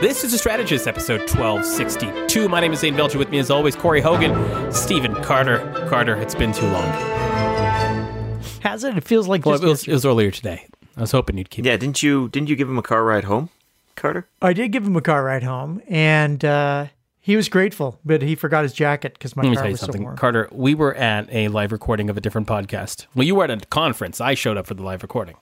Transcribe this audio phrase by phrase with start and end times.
[0.00, 2.48] This is a Strategist, episode 1262.
[2.48, 3.16] My name is Zain Velji.
[3.16, 5.58] With me, as always, Corey Hogan, Stephen Carter.
[5.88, 6.84] Carter, it's been too long.
[8.60, 8.96] Has it?
[8.96, 10.66] It feels like Well, just it was, it was earlier today.
[10.96, 13.24] I was hoping you'd keep Yeah, didn't you didn't you give him a car ride
[13.24, 13.50] home,
[13.96, 14.26] Carter?
[14.42, 16.86] I did give him a car ride home, and uh,
[17.20, 19.72] he was grateful, but he forgot his jacket because my Let me car tell you
[19.74, 20.16] was so something, warm.
[20.16, 20.48] Carter.
[20.52, 23.06] We were at a live recording of a different podcast.
[23.14, 24.20] Well, you were at a conference.
[24.20, 25.36] I showed up for the live recording.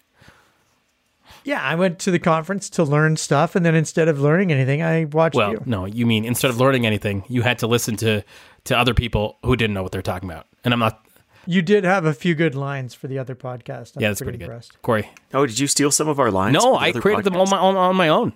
[1.45, 4.83] Yeah, I went to the conference to learn stuff, and then instead of learning anything,
[4.83, 5.63] I watched Well, you.
[5.67, 8.23] no, you mean instead of learning anything, you had to listen to
[8.65, 10.47] to other people who didn't know what they're talking about.
[10.65, 11.05] And I'm not.
[11.47, 13.97] You did have a few good lines for the other podcast.
[13.97, 14.81] I'm Yeah, that's pretty, good, impressed.
[14.83, 15.11] Corey.
[15.35, 16.55] Oh, did you steal some of our lines?
[16.55, 18.33] No, I other created them on my on, on my own.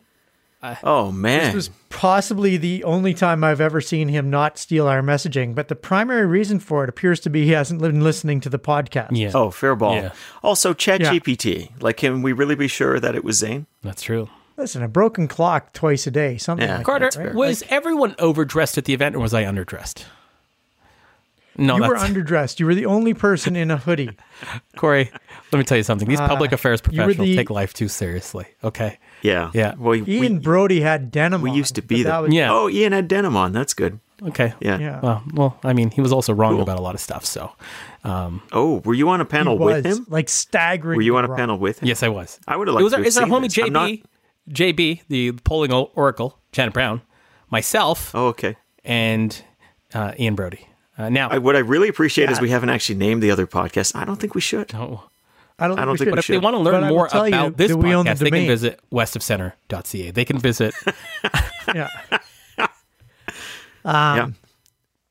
[0.82, 5.02] Oh man, This was possibly the only time I've ever seen him not steal our
[5.02, 8.48] messaging, but the primary reason for it appears to be he hasn't been listening to
[8.48, 9.08] the podcast.
[9.16, 9.30] Yeah.
[9.34, 9.94] oh fair ball.
[9.96, 10.12] Yeah.
[10.42, 11.70] Also, ChatGPT.
[11.82, 13.66] Like, can we really be sure that it was Zain?
[13.82, 14.28] That's true.
[14.56, 16.78] Listen, a broken clock twice a day, something Yeah.
[16.78, 17.18] like Carter, that.
[17.26, 17.34] right?
[17.34, 20.04] was everyone overdressed at the event, or was I underdressed?
[21.58, 22.60] No, You were underdressed.
[22.60, 24.10] You were the only person in a hoodie.
[24.76, 25.10] Corey.
[25.52, 26.06] Let me tell you something.
[26.06, 28.46] These public affairs Uh, you professionals the- take life too seriously.
[28.62, 28.98] Okay.
[29.22, 29.50] Yeah.
[29.54, 29.74] Yeah.
[29.78, 31.42] Well, we, Ian Brodie had denim.
[31.42, 32.52] we on, used to but be that was- Yeah.
[32.52, 33.52] Oh, Ian had denim on.
[33.52, 33.98] That's good.
[34.22, 34.54] Okay.
[34.60, 34.78] Yeah.
[34.78, 35.00] Yeah.
[35.02, 36.62] Well, well, I mean, he was also wrong Cool.
[36.62, 37.24] about a lot of stuff.
[37.26, 37.52] So,
[38.04, 40.06] um, Oh, were you on a he panel was with him?
[40.08, 40.96] like staggering.
[40.96, 41.36] Were you on a wrong.
[41.36, 41.88] panel with him?
[41.88, 42.38] yes, I was.
[42.48, 43.90] I would have It liked was to our, have it's our homie JB, not-
[44.50, 47.02] JB, the polling oracle, Janet Brown,
[47.50, 48.56] myself, Oh, okay.
[48.84, 49.42] and
[49.92, 50.66] uh, Ian Brodie.
[50.98, 53.94] Uh, now, I, what I really appreciate is we haven't actually named the other podcast.
[53.94, 54.74] I don't think we should.
[54.74, 55.04] oh,
[55.58, 56.34] I don't, I don't think, think we we if they should.
[56.34, 56.42] should.
[56.42, 58.18] want to learn I will more tell you about this that we own the podcast,
[58.18, 58.48] they can domain.
[58.48, 60.10] visit westofcenter.ca.
[60.10, 60.74] They can visit.
[61.74, 61.88] Yeah.
[63.84, 64.28] yeah.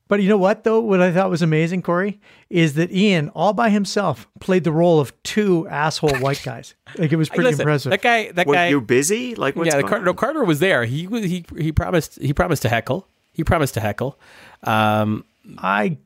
[0.08, 0.80] But you know what, though?
[0.80, 5.00] What I thought was amazing, Corey, is that Ian, all by himself, played the role
[5.00, 6.76] of two asshole white guys.
[6.96, 7.90] Like it was pretty Listen, impressive.
[7.90, 8.32] That guy.
[8.32, 8.68] That Were guy.
[8.68, 9.34] you busy?
[9.34, 10.14] Like, what's yeah, going Carter, no.
[10.14, 10.86] Carter was there.
[10.86, 11.24] He was.
[11.24, 12.22] He he promised.
[12.22, 13.08] He promised to heckle.
[13.34, 14.20] He promised to heckle.
[14.64, 15.26] Um,
[15.58, 15.98] I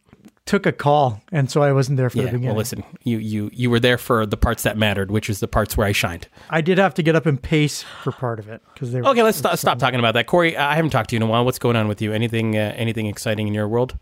[0.49, 2.47] took a call, and so I wasn't there for the beginning.
[2.47, 2.83] Well, listen.
[3.03, 5.85] You you you were there for the parts that mattered, which is the parts where
[5.85, 6.27] I shined.
[6.49, 8.99] I did have to get up and pace for part of it because they.
[8.99, 10.25] Were, Okay, let's stop, stop talking about that.
[10.25, 11.45] Corey, I haven't talked to you in a while.
[11.45, 12.11] What's going on with you?
[12.11, 13.99] Anything uh, anything exciting in your world?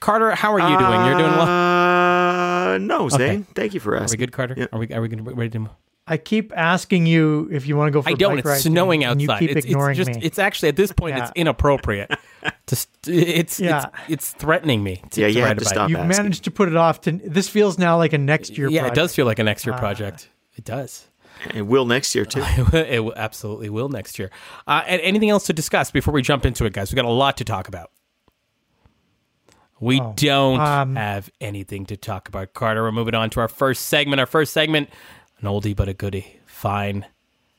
[0.00, 1.06] Carter, how are you doing?
[1.06, 1.48] You're doing well.
[1.48, 3.44] Uh, no, Zain.
[3.54, 4.04] Thank you for asking.
[4.04, 4.54] Are we good, Carter?
[4.58, 4.66] Yeah.
[4.70, 5.70] Are we are we gonna, ready to?
[6.06, 8.36] I keep asking you if you want to go for I a don't.
[8.36, 9.40] bike It's snowing and outside.
[9.40, 10.20] You keep it's, ignoring it's just.
[10.20, 10.26] me.
[10.26, 11.16] It's actually at this point.
[11.16, 12.10] It's inappropriate.
[12.66, 13.86] To st- it's, Yeah.
[14.08, 15.02] it's it's threatening me.
[15.10, 15.90] To, Yeah, to you have to about stop.
[15.90, 17.12] You've managed to put it off to.
[17.12, 18.68] This feels now like a next year.
[18.68, 18.96] Yeah, project.
[18.96, 20.28] it does feel like an next year project.
[20.56, 21.06] It does.
[21.54, 22.42] It will next year too.
[22.72, 24.30] it will, absolutely will next year.
[24.66, 26.92] Uh, and anything else to discuss before we jump into it, guys?
[26.92, 27.90] We got a lot to talk about.
[29.80, 32.82] We Oh, don't um, have anything to talk about, Carter.
[32.84, 34.20] We're moving on to our first segment.
[34.20, 34.88] Our first segment,
[35.40, 36.40] an oldie but a goodie.
[36.46, 37.04] Fine,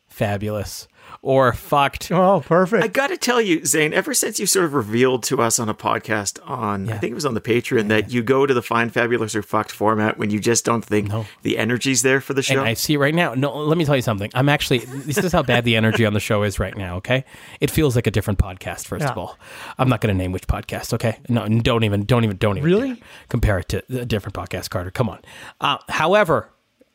[0.08, 0.88] fabulous,
[1.26, 2.12] or fucked.
[2.12, 2.84] Oh, perfect.
[2.84, 5.68] I got to tell you, Zain, ever since you sort of revealed to us on
[5.68, 8.62] a podcast on, I think it was on the Patreon, that you go to the
[8.62, 12.44] fine, fabulous, or fucked format when you just don't think the energy's there for the
[12.44, 12.60] show.
[12.60, 13.34] And I see right now.
[13.34, 14.30] No, let me tell you something.
[14.36, 14.80] I'm actually.
[14.86, 16.98] This is how bad the energy on the show is right now.
[16.98, 17.26] Okay,
[17.60, 18.86] it feels like a different podcast.
[18.86, 19.40] First of all,
[19.80, 20.94] I'm not going to name which podcast.
[20.94, 22.70] Okay, no, and don't even, don't even, don't even.
[22.70, 23.02] Really?
[23.30, 24.92] compare it to a different podcast, Carter.
[24.92, 25.20] Come on.
[25.60, 26.52] Uh, however,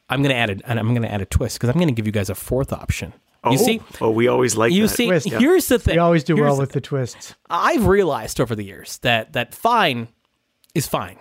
[0.08, 1.88] I'm going to add it, and I'm going to add a twist because I'm going
[1.88, 3.12] to give you guys a fourth option.
[3.44, 4.94] Oh, You see, oh, we always like you that.
[4.96, 5.06] see.
[5.06, 5.38] Twist, yeah.
[5.38, 5.94] Here's the thing.
[5.94, 7.34] we always do Here's well with the twists.
[7.48, 10.08] I've realized over the years that that fine
[10.74, 11.18] is fine.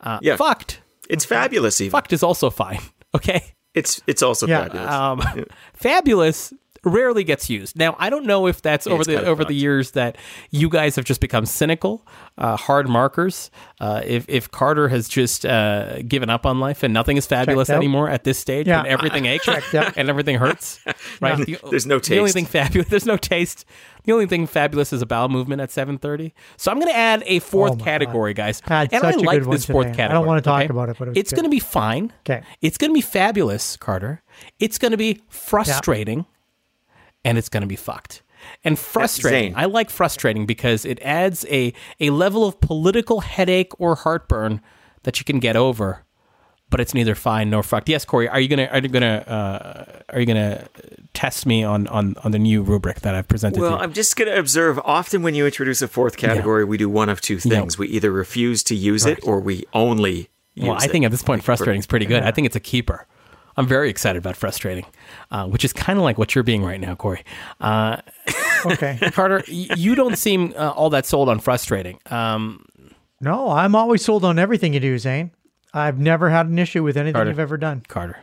[0.00, 0.36] Uh, Yeah.
[0.36, 0.80] Fucked.
[1.08, 1.92] It's fabulous, even.
[1.92, 2.80] Fucked is also fine.
[3.14, 3.54] Okay.
[3.72, 4.92] It's it's also Yeah, fabulous.
[4.92, 6.52] um, fabulous
[6.86, 7.76] rarely gets used.
[7.76, 10.16] Now, I don't know if that's over the over the years that
[10.50, 12.06] you guys have just become cynical,
[12.38, 13.50] uh, hard markers.
[13.80, 17.66] Uh, if if Carter has just uh, given up on life and nothing is fabulous
[17.68, 17.80] Checked out.
[17.82, 18.82] anymore at this stage, Yeah.
[18.82, 20.80] when everything aches and everything hurts,
[21.20, 21.36] right?
[21.44, 22.10] The- There's no taste.
[22.10, 22.88] The only thing fabulous.
[22.90, 23.64] There's no taste.
[24.04, 26.30] The only thing fabulous is a bowel movement at 7:30.
[26.56, 28.62] So I'm going to add a fourth Oh category, guys.
[28.64, 30.04] Had and I like this fourth today.
[30.04, 30.70] I don't wanna talk okay?
[30.70, 32.12] about it, but it it's going to be fine.
[32.20, 32.42] Okay.
[32.62, 34.22] It's going to be fabulous, Carter.
[34.60, 36.26] It's going to be frustrating,
[37.26, 38.22] and it's going to be fucked.
[38.64, 39.54] And frustrating.
[39.56, 44.60] I like frustrating because it adds a a level of political headache or heartburn
[45.02, 46.04] that you can get over.
[46.68, 47.88] But it's neither fine nor fucked.
[47.88, 50.68] Yes, Corey, are you gonna are you gonna uh, are you gonna
[51.14, 53.60] test me on, on on the new rubric that I've presented?
[53.60, 53.82] Well, to you?
[53.82, 54.78] I'm just going to observe.
[54.84, 58.10] Often, when you introduce a fourth category, we do one of two things: we either
[58.10, 60.28] refuse to use it, or we only.
[60.54, 60.90] Use Well, I it.
[60.90, 62.22] think at this point, frustrating is pretty good.
[62.22, 63.06] I think it's a keeper.
[63.56, 64.84] I'm very excited about frustrating,
[65.30, 67.24] uh, which is kind of like what you're being right now, Corey.
[67.60, 67.98] Uh,
[68.64, 68.98] Okay.
[69.12, 71.98] Carter, you don't seem uh, all that sold on frustrating.
[72.06, 72.64] Um,
[73.20, 75.30] no, I'm always sold on everything you do, Zain.
[75.72, 77.30] I've never had an issue with anything Carter.
[77.30, 77.82] you've ever done.
[77.86, 78.18] Carter,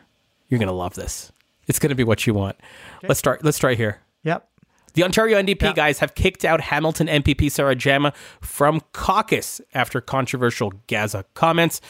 [0.50, 1.32] you're gonna love this.
[1.68, 2.58] It's gonna be what you want.
[3.04, 3.44] Let's start.
[3.44, 4.02] Let's start here.
[4.24, 4.48] Yep.
[4.96, 5.74] The Ontario NDP yeah.
[5.74, 11.82] guys have kicked out Hamilton MPP Sarah Jama from caucus after controversial Gaza comments.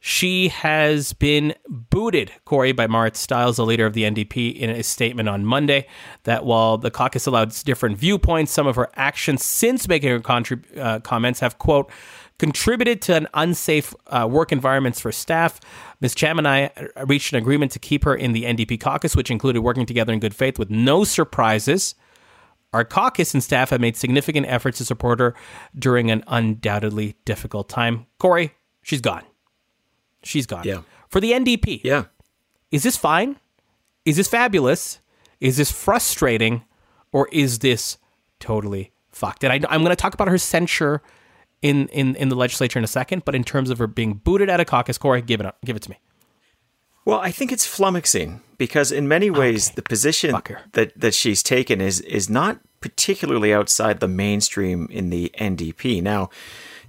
[0.00, 4.82] She has been booted, Corey, by Marit Stiles, the leader of the NDP, in a
[4.84, 5.88] statement on Monday
[6.22, 10.78] that while the caucus allowed different viewpoints, some of her actions since making her contrib-
[10.78, 11.90] uh, comments have, quote,
[12.38, 15.58] contributed to an unsafe uh, work environments for staff.
[16.00, 16.14] Ms.
[16.14, 16.70] Jama and I
[17.04, 20.20] reached an agreement to keep her in the NDP caucus, which included working together in
[20.20, 21.96] good faith with no surprises.
[22.72, 25.34] Our caucus and staff have made significant efforts to support her
[25.76, 28.06] during an undoubtedly difficult time.
[28.20, 28.52] Corey,
[28.82, 29.24] she's gone.
[30.22, 30.64] She's gone.
[30.64, 30.82] Yeah.
[31.08, 31.82] For the NDP.
[31.84, 32.04] Yeah.
[32.70, 33.36] Is this fine?
[34.04, 35.00] Is this fabulous?
[35.40, 36.64] Is this frustrating?
[37.12, 37.98] Or is this
[38.40, 39.44] totally fucked?
[39.44, 41.02] And I, am going to talk about her censure
[41.62, 44.50] in, in, in the legislature in a second, but in terms of her being booted
[44.50, 45.98] out of caucus, Corey, give it up, give it to me.
[47.04, 49.76] Well, I think it's flummoxing because in many ways okay.
[49.76, 50.36] the position
[50.72, 56.02] that, that she's taken is is not particularly outside the mainstream in the NDP.
[56.02, 56.28] Now,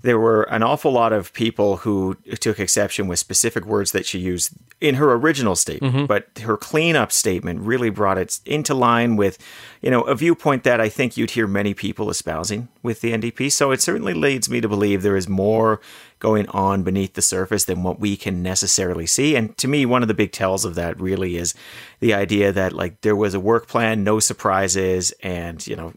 [0.02, 4.20] there were an awful lot of people who took exception with specific words that she
[4.20, 6.06] used in her original statement, mm-hmm.
[6.06, 9.38] but her cleanup statement really brought it into line with,
[9.82, 13.52] you know, a viewpoint that I think you'd hear many people espousing with the NDP.
[13.52, 15.82] So it certainly leads me to believe there is more
[16.20, 19.36] going on beneath the surface than what we can necessarily see.
[19.36, 21.54] And to me, one of the big tells of that really is
[22.00, 25.94] the idea that like there was a work plan, no surprises, and you know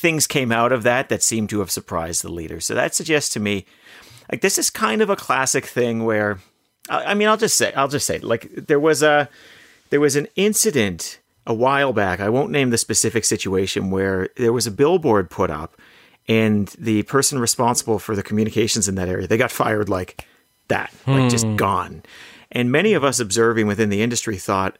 [0.00, 2.58] things came out of that that seemed to have surprised the leader.
[2.58, 3.66] So that suggests to me,
[4.32, 6.38] like this is kind of a classic thing where,
[6.88, 9.28] I mean, I'll just say, I'll just say, like there was a,
[9.90, 12.20] there was an incident a while back.
[12.20, 15.76] I won't name the specific situation where there was a billboard put up,
[16.28, 20.26] and the person responsible for the communications in that area they got fired like
[20.68, 21.56] that, like just hmm.
[21.56, 22.02] gone.
[22.52, 24.78] And many of us observing within the industry thought,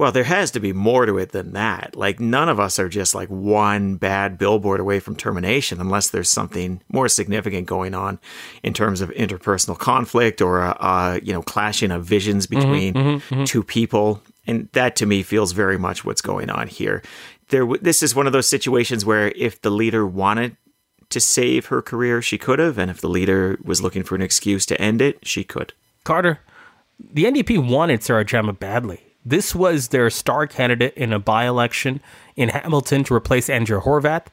[0.00, 1.94] well, there has to be more to it than that.
[1.94, 6.30] Like, none of us are just like one bad billboard away from termination unless there's
[6.30, 8.18] something more significant going on
[8.62, 12.94] in terms of interpersonal conflict or, a, a you know, clashing of visions mm-hmm, between
[12.94, 13.44] mm-hmm, mm-hmm.
[13.44, 14.22] two people.
[14.46, 17.02] And that to me feels very much what's going on here.
[17.50, 20.56] There, this is one of those situations where if the leader wanted
[21.10, 22.78] to save her career, she could have.
[22.78, 25.74] And if the leader was looking for an excuse to end it, she could.
[26.04, 26.40] Carter,
[26.98, 32.00] the NDP wanted Sarah Jama badly this was their star candidate in a by election
[32.36, 34.26] in Hamilton to replace Andrea Horwath.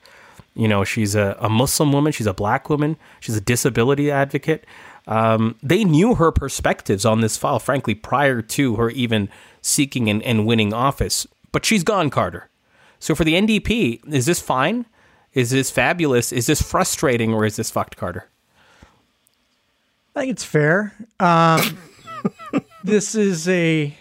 [0.55, 4.65] You know, she's a, a Muslim woman, she's a black woman, she's a disability advocate.
[5.05, 9.29] Um, they knew her perspectives on this file, frankly, prior to her even
[9.61, 11.27] seeking and, and winning office.
[11.51, 12.49] But she's gone, Carter.
[12.99, 14.85] So for the NDP, is this fine?
[15.33, 16.31] Is this fabulous?
[16.31, 17.33] Is this frustrating?
[17.33, 18.27] Or is this fucked, Carter?
[20.15, 20.93] I think it's fair.
[21.19, 21.77] Um,
[22.83, 23.95] this is a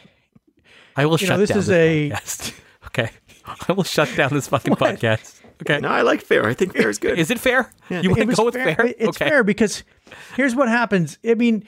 [0.97, 2.61] I will you shut know, this down is this a podcast.
[2.87, 3.11] okay.
[3.69, 4.81] I will shut down this fucking what?
[4.81, 5.41] podcast.
[5.63, 5.79] Okay.
[5.81, 6.47] No, I like fair.
[6.47, 7.19] I think fair is good.
[7.19, 7.71] is it fair?
[7.89, 8.03] Yeah.
[8.03, 8.75] You want to go with fair?
[8.75, 8.87] fair?
[8.87, 9.29] It's okay.
[9.29, 9.85] fair because
[10.37, 11.19] here's what happens.
[11.27, 11.65] I mean,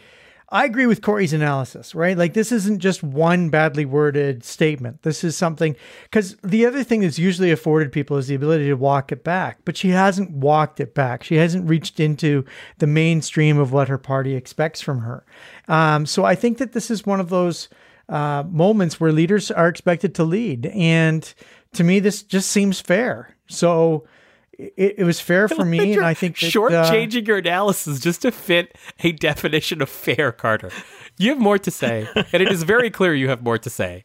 [0.50, 2.16] I agree with Corey's analysis, right?
[2.16, 5.02] Like this isn't just one badly worded statement.
[5.02, 8.75] This is something because the other thing that's usually afforded people is the ability to
[8.75, 11.22] walk it back, but she hasn't walked it back.
[11.22, 12.46] She hasn't reached into
[12.78, 15.25] the mainstream of what her party expects from her.
[15.66, 17.69] Um, so I think that this is one of those
[18.08, 20.66] uh, moments where leaders are expected to lead.
[20.66, 21.32] And
[21.75, 23.37] to me, this just seems fair.
[23.49, 24.06] So
[24.52, 28.23] it, it was fair for me, and I think short uh, changing your analysis just
[28.23, 30.71] to fit a definition of fair, Carter.
[31.18, 34.04] You have more to say, and it is very clear you have more to say.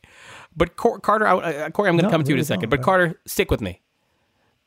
[0.55, 2.69] But Cor- Carter, uh, Corey, I'm going to no, come to you in a second.
[2.69, 3.81] But Carter, stick with me.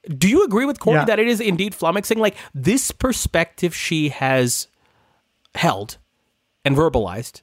[0.08, 1.04] Do you agree with Corey yeah.
[1.04, 2.16] that it is indeed flummoxing?
[2.16, 4.66] Like this perspective she has
[5.54, 5.98] held
[6.64, 7.42] and verbalized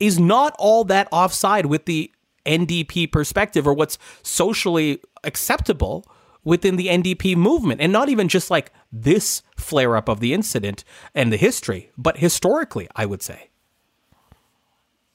[0.00, 2.10] is not all that offside with the
[2.46, 6.04] NDP perspective or what's socially acceptable
[6.42, 7.80] within the NDP movement.
[7.80, 12.18] And not even just like this flare up of the incident and the history, but
[12.18, 13.50] historically, I would say.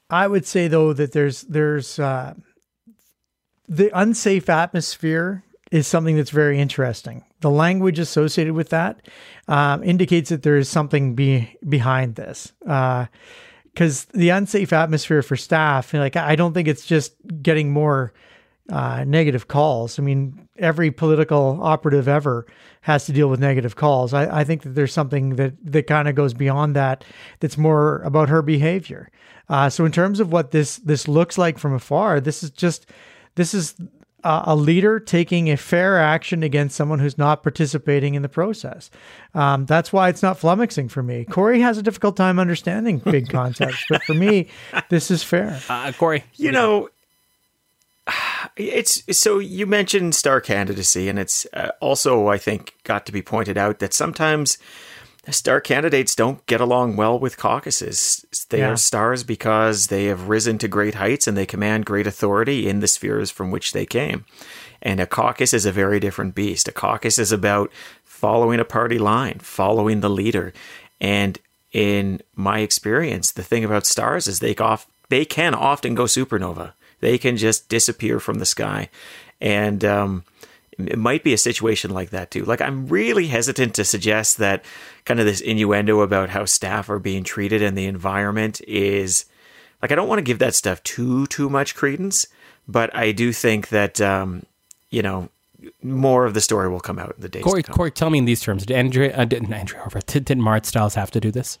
[0.08, 2.34] I would say though that there's there's uh,
[3.68, 7.24] the unsafe atmosphere is something that's very interesting.
[7.40, 9.00] The language associated with that
[9.48, 12.52] um, indicates that there is something be, behind this.
[12.64, 13.06] Uh,
[13.76, 18.14] because the unsafe atmosphere for staff, like I don't think it's just getting more
[18.70, 19.98] uh, negative calls.
[19.98, 22.46] I mean, every political operative ever
[22.80, 24.14] has to deal with negative calls.
[24.14, 27.04] I, I think that there's something that that kind of goes beyond that.
[27.40, 29.10] That's more about her behavior.
[29.50, 32.86] Uh, so in terms of what this this looks like from afar, this is just
[33.34, 33.74] this is
[34.26, 38.90] uh, a leader taking a fair action against someone who's not participating in the process.
[39.34, 41.24] Um, that's why it's not flummoxing for me.
[41.24, 44.48] Corey has a difficult time understanding big concepts, but for me,
[44.88, 45.60] this is fair.
[45.68, 46.90] Uh, Corey, you know,
[48.56, 53.22] it's so you mentioned star candidacy, and it's uh, also I think got to be
[53.22, 54.58] pointed out that sometimes
[55.30, 58.24] star candidates don't get along well with caucuses.
[58.50, 58.70] They Yeah.
[58.70, 62.80] are stars because they have risen to great heights and they command great authority in
[62.80, 64.24] the spheres from which they came.
[64.82, 66.68] And a caucus is a very different beast.
[66.68, 67.72] A caucus is about
[68.04, 70.52] following a party line, following the leader.
[71.00, 71.38] And
[71.72, 76.72] in my experience, the thing about stars is they off they can often go supernova.
[77.00, 78.88] They can just disappear from the sky.
[79.40, 80.24] And um,
[80.78, 82.44] it might be a situation like that too.
[82.44, 84.64] Like I'm really hesitant to suggest that
[85.04, 89.24] kind of this innuendo about how staff are being treated and the environment is
[89.82, 92.26] like I don't want to give that stuff too too much credence,
[92.68, 94.44] but I do think that um,
[94.90, 95.30] you know
[95.82, 97.76] more of the story will come out in the days Corey, to come.
[97.76, 100.66] Corey, tell me in these terms: Did Andrea, uh, didn't Andrea Horwath, did, did Marit
[100.66, 101.58] Stiles have to do this?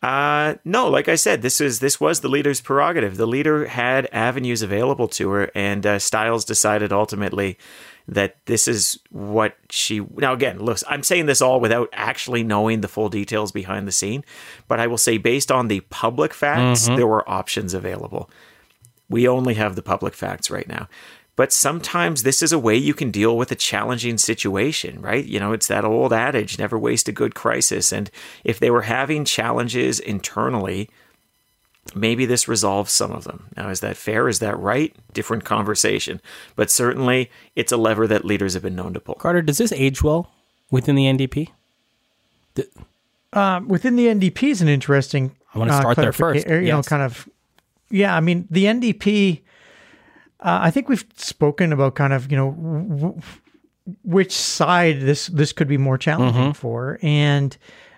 [0.00, 3.16] Uh, no, like I said, this was this was the leader's prerogative.
[3.16, 7.58] The leader had avenues available to her, and uh, Stiles decided ultimately
[8.06, 10.00] that this is what she.
[10.16, 13.92] Now, again, look, I'm saying this all without actually knowing the full details behind the
[13.92, 14.24] scene,
[14.68, 18.30] but I will say, based on the public facts, there were options available.
[19.10, 20.88] We only have the public facts right now.
[21.38, 25.24] But sometimes this is a way you can deal with a challenging situation, right?
[25.24, 27.92] You know, it's that old adage never waste a good crisis.
[27.92, 28.10] And
[28.42, 30.90] if they were having challenges internally,
[31.94, 33.50] maybe this resolves some of them.
[33.56, 34.26] Now, is that fair?
[34.28, 34.92] Is that right?
[35.14, 36.20] Different conversation.
[36.56, 39.14] But certainly, it's a lever that leaders have been known to pull.
[39.14, 40.32] Carter, does this age well
[40.72, 41.50] within the NDP?
[43.32, 45.36] Um, within the NDP is an interesting.
[45.54, 46.46] I wanna start there first.
[46.46, 46.88] clarifica- or, You know, Yes.
[46.88, 47.28] kind of.
[47.90, 49.42] Yeah, I mean the NDP.
[50.40, 53.20] Uh, I think we've spoken about kind of you know w- w-
[54.04, 56.52] which side this this could be more challenging Mm-hmm.
[56.52, 57.56] for, and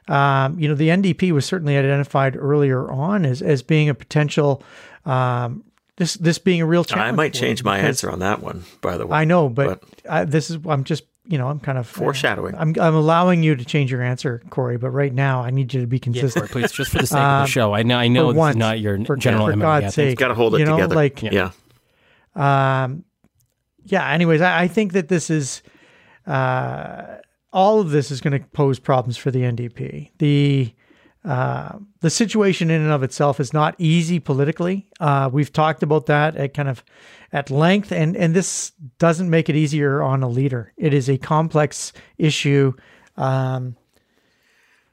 [0.09, 4.63] um, you know the NDP was certainly identified earlier on as as being a potential.
[5.05, 5.65] Um,
[5.97, 7.09] this this being a real challenge.
[7.09, 9.19] I might change my answer on that one, by the way.
[9.19, 12.55] I know, but, I, this is I'm just you know I'm kind of Foreshadowing.
[12.55, 14.79] I'm I'm allowing you to change your answer, Corey.
[14.79, 16.51] But right now, I need you to be consistent.
[16.51, 17.75] Please, just for the sake of the show.
[17.75, 19.85] I know, I know for this once, is not your for, general for MO, God's
[19.85, 20.95] yeah, sake, Got to hold it you know, together.
[20.95, 21.31] Like, yeah.
[21.33, 21.51] yeah.
[24.13, 25.63] Anyways, I, I think that this is
[26.27, 27.17] uh,
[27.53, 30.11] all of this is going to pose problems for the NDP.
[30.19, 30.75] The
[31.23, 34.89] uh, the situation in and of itself is not easy politically.
[35.01, 36.83] Uh, we've talked about that at kind of
[37.33, 40.73] at length, and and this doesn't make it easier on a leader.
[40.77, 42.73] It is a complex issue.
[43.17, 43.77] Um,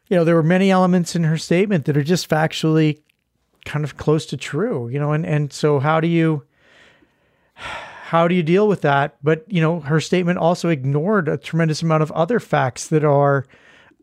[0.10, 3.02] you know, there were many elements in her statement that are just factually
[3.66, 4.90] kind of close to true.
[4.90, 6.44] You know, and and so how do you
[8.12, 9.16] how do you deal with that?
[9.22, 13.46] But you know, her statement also ignored a tremendous amount of other facts that are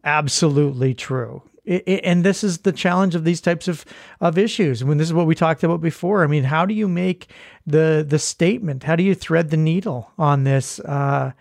[0.04, 1.42] absolutely true.
[1.66, 3.84] I- I- and this is the challenge of these types of
[4.20, 4.84] of issues.
[4.84, 6.22] When this is what we talked about before.
[6.22, 7.28] I mean, how do you make
[7.66, 8.82] the the statement?
[8.84, 10.78] How do you thread the needle on this?
[10.80, 11.32] Uh,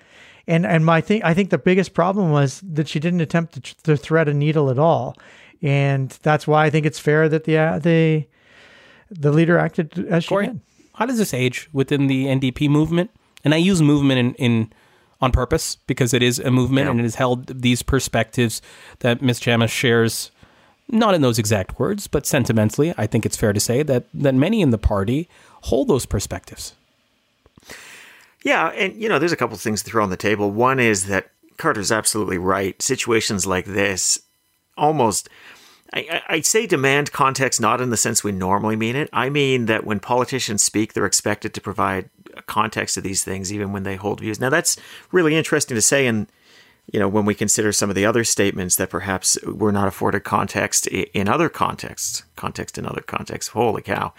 [0.47, 3.83] and and my thing, I think the biggest problem was that she didn't attempt to,
[3.83, 5.17] to thread a needle at all,
[5.61, 8.25] and that's why I think it's fair that the uh, the
[9.11, 10.59] the leader acted as she Corey, did.
[10.95, 13.09] How does this age within the NDP movement?
[13.43, 14.73] And I use movement in, in
[15.21, 16.91] on purpose because it is a movement Yeah.
[16.91, 18.61] and it has held these perspectives
[18.99, 19.39] that Ms.
[19.39, 20.31] Jama shares,
[20.89, 22.93] not in those exact words, but sentimentally.
[22.97, 25.29] I think it's fair to say that that many in the party
[25.61, 26.73] hold those perspectives.
[28.43, 30.51] Yeah, and you know, there's a couple of things to throw on the table.
[30.51, 32.81] One is that Carter's absolutely right.
[32.81, 34.19] Situations like this
[34.77, 35.29] almost
[35.93, 39.09] I, I- I'd say demand context not in the sense we normally mean it.
[39.13, 43.53] I mean that when politicians speak, they're expected to provide a context to these things,
[43.53, 44.39] even when they hold views.
[44.39, 44.75] Now, that's
[45.11, 46.27] really interesting to say, and
[46.91, 50.21] you know, when we consider some of the other statements that perhaps were not afforded
[50.25, 53.53] context in other contexts, context in other contexts.
[53.53, 54.13] Holy cow!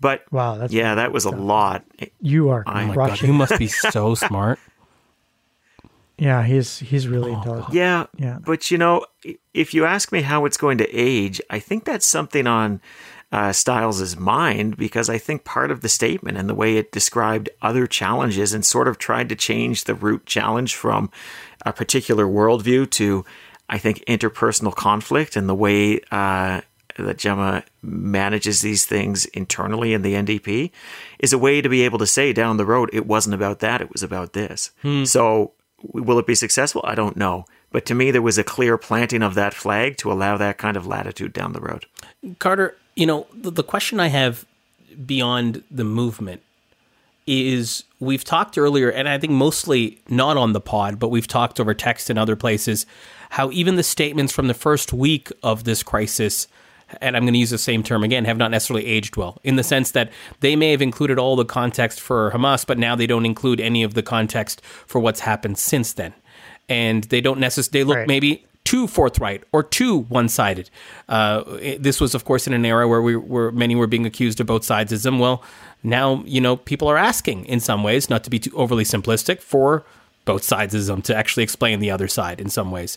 [0.00, 1.84] But Wow, that's yeah, that was a lot.
[2.20, 3.26] You are Oh my God, crushing.
[3.28, 4.60] you must be so smart.
[6.18, 7.74] Yeah, he's he's really Oh, intelligent.
[7.74, 8.38] Yeah, Yeah.
[8.44, 9.06] But you know,
[9.52, 12.80] if you ask me how it's going to age, I think that's something on
[13.32, 17.48] uh, Stiles's mind because I think part of the statement and the way it described
[17.62, 21.10] other challenges and sort of tried to change the root challenge from
[21.66, 23.24] a particular worldview to,
[23.68, 26.00] I think, interpersonal conflict and the way.
[26.10, 26.60] Uh,
[26.96, 30.70] that Jama manages these things internally in the NDP
[31.18, 33.80] is a way to be able to say down the road, it wasn't about that,
[33.80, 34.70] it was about this.
[35.04, 35.54] So,
[35.92, 36.82] will it be successful?
[36.84, 37.44] I don't know.
[37.70, 40.76] But to me, there was a clear planting of that flag to allow that kind
[40.76, 41.86] of latitude down the road.
[42.38, 44.46] Carter, you know, the, the question I have
[45.04, 46.42] beyond the movement
[47.26, 51.58] is we've talked earlier, and I think mostly not on the pod, but we've talked
[51.58, 52.86] over text and other places,
[53.30, 56.46] how even the statements from the first week of this crisis
[57.00, 59.56] and I'm going to use the same term again, have not necessarily aged well in
[59.56, 60.10] the sense that
[60.40, 63.82] they may have included all the context for Hamas, but now they don't include any
[63.82, 66.14] of the context for what's happened since then.
[66.68, 68.08] And they don't necessarily, they look right.
[68.08, 70.70] maybe too forthright or too one-sided.
[71.08, 71.44] Uh,
[71.78, 74.46] this was, of course, in an era where we where many were being accused of
[74.46, 75.18] both sidesism.
[75.18, 75.42] Well,
[75.82, 79.40] now you know people are asking, in some ways, not to be too overly simplistic,
[79.40, 79.84] for
[80.24, 82.96] both sidesism to actually explain the other side in some ways.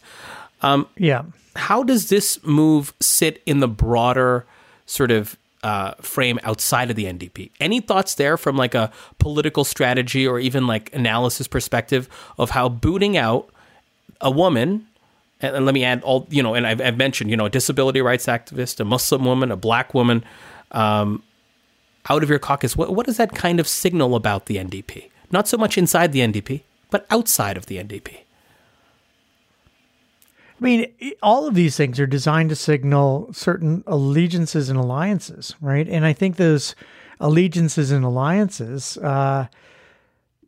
[0.62, 1.24] Um, yeah.
[1.58, 4.46] How does this move sit in the broader
[4.86, 7.52] sort of uh, frame outside of the NDP?
[7.60, 12.70] Any thoughts there from like a political strategy or even like analysis perspective of how
[12.70, 13.50] booting out
[14.22, 14.88] a woman
[15.40, 18.02] and let me add all you know, and I've, I've, mentioned you know a disability
[18.02, 20.24] rights activist, a Muslim woman, a black woman,
[20.72, 21.22] um,
[22.10, 22.76] out of your caucus.
[22.76, 25.10] What, what does that kind of signal about the NDP?
[25.32, 28.20] Not so much inside the NDP, but outside of the NDP.
[30.60, 35.88] I mean, all of these things are designed to signal certain allegiances and alliances, right?
[35.88, 36.76] And I think those
[37.20, 39.48] allegiances and alliances uh,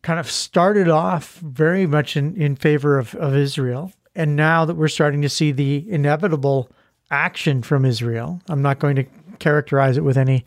[0.01, 4.75] kind of started off very much in, in favor of, of Israel and now that
[4.75, 6.69] we're starting to see the inevitable
[7.09, 9.05] action from Israel, I'm not going to
[9.39, 10.43] characterize it with any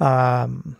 [0.00, 0.76] um,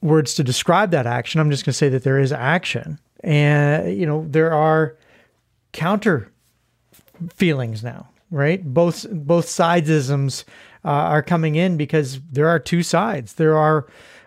[0.00, 1.40] words to describe that action.
[1.40, 3.00] I'm just going to say that there is action.
[3.24, 4.96] And, you know, there are
[5.72, 6.30] counter
[7.34, 8.62] feelings now, right?
[8.62, 10.44] Both both sidesisms
[10.84, 13.34] uh, are coming in because there are two sides.
[13.34, 13.86] There are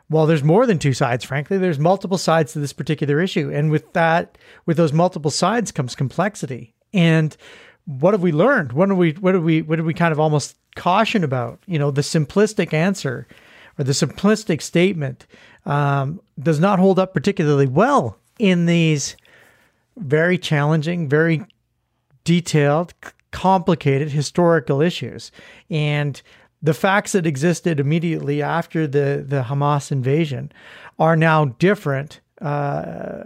[0.10, 1.58] well, there's more than two sides, frankly.
[1.58, 3.50] There's multiple sides to this particular issue.
[3.50, 6.74] And with that, with those multiple sides comes complexity.
[6.94, 7.36] And
[7.86, 8.74] what have we learned?
[8.74, 11.60] What do we what do we what did we kind of almost caution about?
[11.66, 13.26] You know, the simplistic answer
[13.80, 15.26] or the simplistic statement
[15.66, 19.16] um, does not hold up particularly well in these
[19.98, 21.46] very challenging, very
[22.24, 22.94] detailed,
[23.32, 25.32] complicated historical issues.
[25.70, 26.22] And
[26.62, 30.52] the facts that existed immediately after the, the Hamas invasion
[31.00, 33.24] are now different uh,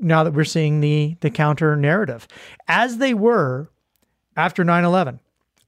[0.00, 2.28] now that we're seeing the the counter narrative,
[2.68, 3.68] as they were
[4.36, 5.18] after 9/11,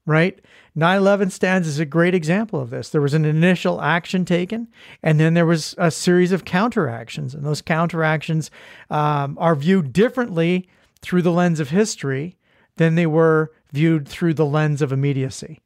[0.07, 0.41] right?
[0.77, 2.91] 9/11 stands as a great example of this.
[2.91, 4.69] There was an initial action taken,
[5.03, 8.51] and then there was a series of counteractions, and those counteractions
[8.91, 10.69] um, are viewed differently
[11.03, 12.37] through the lens of history
[12.77, 15.61] than they were viewed through the lens of immediacy.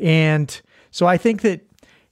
[0.00, 1.66] And so I think that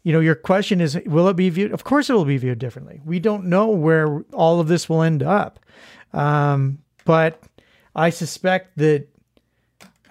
[0.05, 1.73] you know, your question is, will it be viewed?
[1.73, 3.01] Of course, it will be viewed differently.
[3.05, 5.59] We don't know where all of this will end up,
[6.13, 7.43] um, but
[7.97, 9.09] I suspect that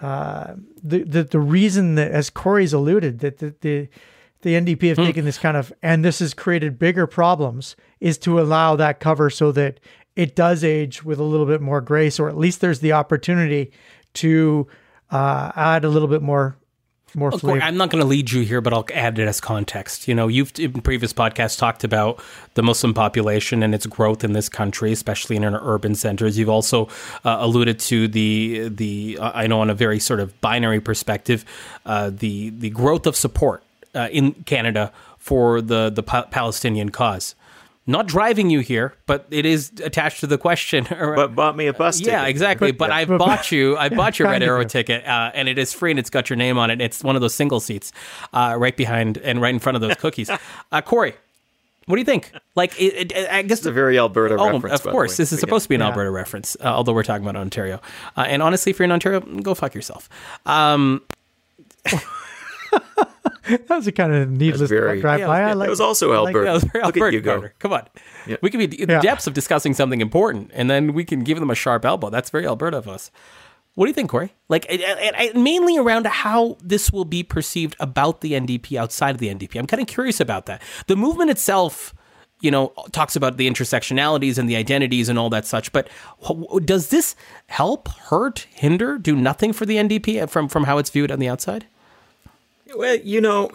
[0.00, 3.88] uh, the, the the reason that, as Corey's alluded, that the the,
[4.42, 5.04] the NDP have hmm.
[5.04, 9.30] taken this kind of, and this has created bigger problems, is to allow that cover
[9.30, 9.78] so that
[10.16, 13.70] it does age with a little bit more grace, or at least there's the opportunity
[14.14, 14.66] to
[15.10, 16.56] uh, add a little bit more
[17.16, 17.62] more flavor.
[17.62, 20.08] I'm not going to lead you here, but I'll add it as context.
[20.08, 22.22] You know, you've in previous podcasts talked about
[22.54, 26.38] the Muslim population and its growth in this country, especially in urban centers.
[26.38, 26.86] You've also
[27.24, 31.44] uh, alluded to the the uh, I know on a very sort of binary perspective,
[31.86, 33.62] uh, the the growth of support
[33.94, 37.34] uh, in Canada for the the pa- Palestinian cause
[37.86, 40.86] not driving you here, but it is attached to the question.
[40.90, 42.12] but bought me a bus ticket.
[42.12, 42.72] Yeah, exactly.
[42.72, 45.90] But I bought you, I bought your Red Arrow ticket, uh, and it is free,
[45.90, 46.80] and it's got your name on it.
[46.80, 47.92] It's one of those single seats,
[48.32, 50.30] uh, right behind and right in front of those cookies.
[50.72, 51.14] Uh, Corey,
[51.86, 52.32] what do you think?
[52.54, 54.84] Like, it, it, I guess it's a very Alberta oh, reference.
[54.84, 55.88] Of course, this is supposed to be an yeah.
[55.88, 57.80] Alberta reference, uh, although we're talking about Ontario.
[58.16, 60.08] Uh, and honestly, if you're in Ontario, go fuck yourself.
[60.46, 61.02] Um,
[63.48, 65.42] that was a kind of needless very, drive yeah, by.
[65.42, 66.38] I like, it was also Alberta.
[66.38, 67.48] Like, yeah, was very Look Alberta, at you go.
[67.58, 67.86] Come on.
[68.26, 68.36] Yeah.
[68.40, 71.40] We could be in the depths of discussing something important, and then we can give
[71.40, 72.10] them a sharp elbow.
[72.10, 73.10] That's very Alberta of us.
[73.74, 74.32] What do you think, Corey?
[74.48, 74.70] Like,
[75.34, 79.58] mainly around how this will be perceived about the NDP outside of the NDP.
[79.58, 80.62] I'm kind of curious about that.
[80.86, 81.92] The movement itself,
[82.40, 85.72] you know, talks about the intersectionalities and the identities and all that such.
[85.72, 85.88] But
[86.64, 87.16] does this
[87.48, 91.18] help, hurt, hinder, do nothing for the NDP uh, from from how it's viewed on
[91.18, 91.66] the outside?
[92.74, 93.50] Well, you know,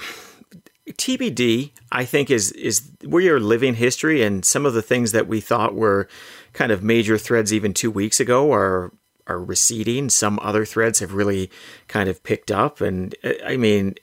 [0.88, 5.28] TBD, I think, is is we are living history, and some of the things that
[5.28, 6.08] we thought were
[6.54, 8.92] kind of major threads even two weeks ago are
[9.28, 10.10] are receding.
[10.10, 11.52] Some other threads have really
[11.88, 13.14] kind of picked up, and
[13.46, 13.96] I mean,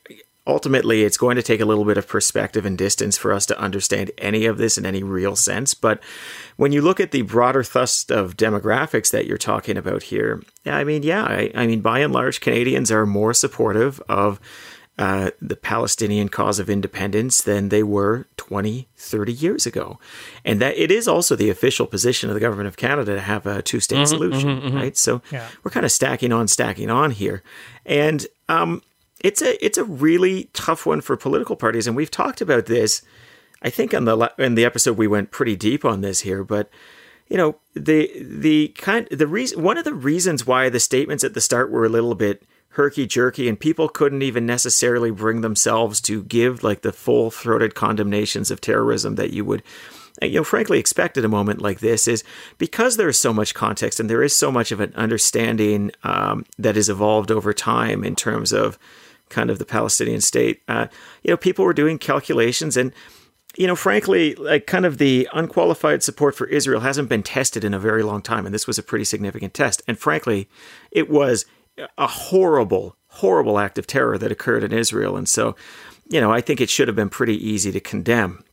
[0.46, 3.58] ultimately, it's going to take a little bit of perspective and distance for us to
[3.58, 5.74] understand any of this in any real sense.
[5.74, 6.00] But
[6.56, 10.84] when you look at the broader thrust of demographics that you're talking about here, I
[10.84, 14.40] mean, yeah, I, I mean, by and large, Canadians are more supportive of
[14.98, 19.98] uh, the Palestinian cause of independence than they were 20, 30 years ago.
[20.44, 23.46] And that it is also the official position of the government of Canada to have
[23.46, 24.76] a two state mm-hmm, solution, mm-hmm, mm-hmm.
[24.76, 24.96] right?
[24.96, 25.48] So yeah.
[25.62, 27.42] we're kind of stacking on, stacking on here.
[27.84, 28.82] And um,
[29.20, 33.02] it's a it's a really tough one for political parties, and we've talked about this.
[33.62, 36.70] I think on the in the episode we went pretty deep on this here, but
[37.28, 41.34] you know the the kind the reason one of the reasons why the statements at
[41.34, 42.44] the start were a little bit
[42.76, 47.74] herky jerky and people couldn't even necessarily bring themselves to give like the full throated
[47.74, 49.62] condemnations of terrorism that you would
[50.22, 52.22] you know frankly expect at a moment like this is
[52.58, 56.44] because there is so much context and there is so much of an understanding um,
[56.58, 58.78] that has evolved over time in terms of
[59.28, 60.62] kind of the Palestinian state.
[60.68, 60.86] Uh,
[61.22, 62.92] you know, people were doing calculations and
[63.56, 67.72] you know, frankly, like kind of the unqualified support for Israel hasn't been tested in
[67.72, 69.80] a very long time, and this was a pretty significant test.
[69.88, 70.46] And frankly,
[70.90, 71.46] it was
[71.98, 75.16] a horrible, horrible act of terror that occurred in Israel.
[75.16, 75.56] And so,
[76.08, 78.44] you know, I think it should have been pretty easy to condemn.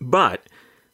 [0.00, 0.42] But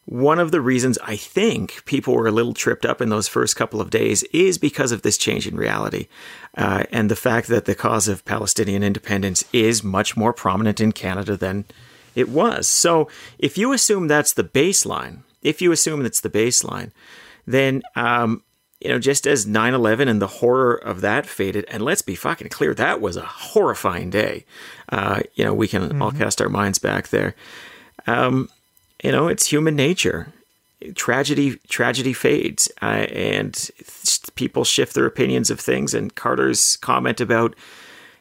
[0.07, 3.57] one of the reasons I think people were a little tripped up in those first
[3.57, 6.09] couple of days is because of this change in reality
[6.57, 10.93] uh, and the fact that the cause of Palestinian independence is much more prominent in
[10.93, 11.65] Canada than
[12.15, 12.69] it was.
[12.69, 16.91] So if you assume that's the baseline, if you assume that's the baseline,
[17.47, 18.43] then um,
[18.85, 22.15] you know, just as 9 11 and the horror of that faded, and let's be
[22.15, 24.45] fucking clear, that was a horrifying day.
[24.91, 26.03] Uh, you know, we can mm-hmm.
[26.03, 27.35] all cast our minds back there.
[28.07, 28.51] Um,
[29.03, 30.29] you know, it's human nature.
[30.95, 33.71] Tragedy, tragedy fades, uh, and
[34.35, 35.95] people shift their opinions of things.
[35.95, 37.55] And Carter's comment about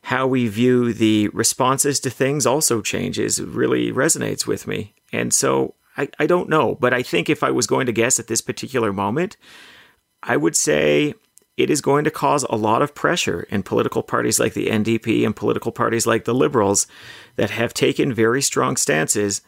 [0.03, 3.41] how we view the responses to things also changes.
[3.41, 4.93] really resonates with me.
[5.11, 8.17] And so I, I don't know, but I think if I was going to guess
[8.17, 9.35] at this particular moment,
[10.23, 11.13] I would say
[11.55, 15.25] it is going to cause a lot of pressure in political parties like the NDP
[15.25, 16.87] and political parties like the Liberals
[17.35, 19.41] that have taken very strong stances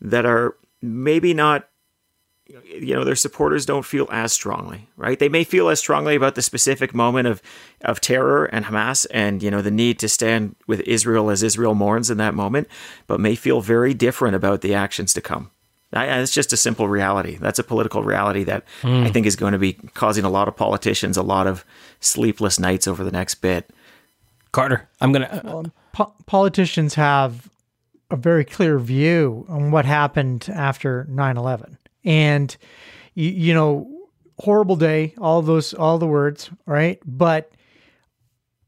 [0.00, 1.68] that are maybe not
[2.64, 5.18] you know their supporters don't feel as strongly right?
[5.18, 7.42] They may feel as strongly about the specific moment of
[7.80, 11.74] of terror and Hamas and you know the need to stand with Israel as Israel
[11.74, 12.68] mourns in that moment
[13.06, 15.50] but may feel very different about the actions to come
[15.92, 17.36] it's just a simple reality.
[17.36, 19.06] That's a political reality that mm.
[19.06, 21.64] I think is going to be causing a lot of politicians a lot of
[22.00, 23.70] sleepless nights over the next bit.
[24.52, 25.36] Carter, I'm going to.
[25.36, 27.48] Uh, well, po- politicians have
[28.10, 31.78] a very clear view on what happened after 9 11.
[32.04, 32.56] And,
[33.14, 37.00] you, you know, horrible day, all those, all the words, right?
[37.04, 37.50] But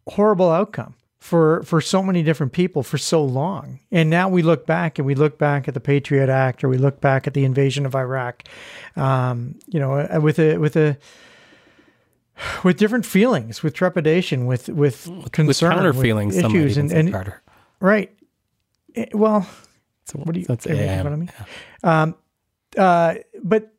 [0.09, 3.81] horrible outcome for for so many different people for so long.
[3.91, 6.79] And now we look back and we look back at the Patriot Act or we
[6.79, 8.45] look back at the invasion of Iraq,
[8.97, 10.97] um, you know, uh, with a with a
[12.65, 17.43] with different feelings, with trepidation, with with concern, with counter feelings, issues, and, and Carter.
[17.81, 18.13] right.
[18.95, 19.47] It, eh, well,
[20.05, 20.47] so, what do you?
[20.47, 21.31] That's yeah, what I mean.
[21.85, 22.03] Yeah.
[22.03, 22.15] Um,
[22.77, 23.73] uh, but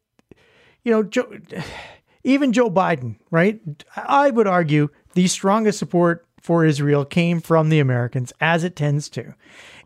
[0.83, 1.31] you know, Joe,
[2.23, 3.59] even Joe Biden, right?
[3.95, 9.09] I would argue the strongest support for Israel came from the Americans, as it tends
[9.09, 9.33] to.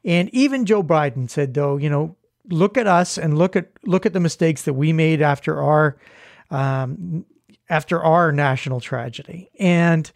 [0.04, 2.16] And even Joe Biden said, though, you know,
[2.50, 5.98] look at us and look at look at the mistakes that we made after our
[6.52, 7.26] um,
[7.70, 10.12] after our national tragedy, and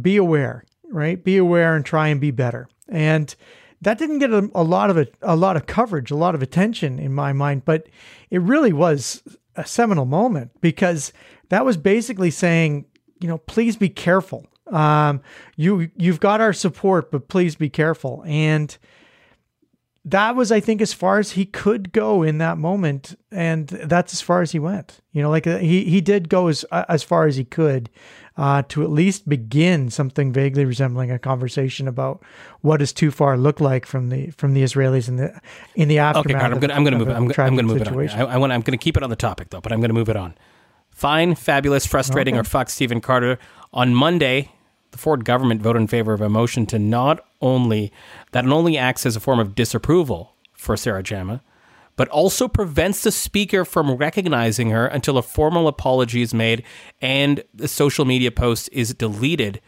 [0.00, 1.22] be aware, right?
[1.22, 2.68] Be aware and try and be better.
[2.88, 3.34] And
[3.82, 6.42] that didn't get a, a lot of it, a lot of coverage, a lot of
[6.42, 7.88] attention in my mind, but
[8.30, 9.22] it really was
[9.54, 11.12] a seminal moment because
[11.50, 12.86] that was basically saying,
[13.20, 15.20] you know, please be careful um,
[15.56, 18.22] you you've got our support, but please be careful.
[18.26, 18.76] And
[20.06, 24.12] that was, I think, as far as he could go in that moment, and that's
[24.12, 25.00] as far as he went.
[25.12, 27.90] You know, like uh, he he did go as uh, as far as he could
[28.36, 32.22] uh, to at least begin something vaguely resembling a conversation about
[32.60, 35.40] what does too far look like from the from the Israelis in the
[35.74, 36.36] in the aftermath.
[36.36, 37.12] Okay, I'm going I'm to move it.
[37.12, 38.20] I'm, I'm going to move situation.
[38.20, 38.30] it on.
[38.30, 39.90] I, I want I'm going to keep it on the topic though, but I'm going
[39.90, 40.34] to move it on.
[40.90, 42.40] Fine, fabulous, frustrating, okay.
[42.40, 43.38] or fuck Stephen Carter.
[43.72, 44.52] On Monday,
[44.96, 47.92] the Ford government voted in favor of a motion to not only
[48.32, 51.42] that only acts as a form of disapproval for Sarah Jama,
[51.96, 56.62] but also prevents the speaker from recognizing her until a formal apology is made
[57.02, 59.60] and the social media post is deleted.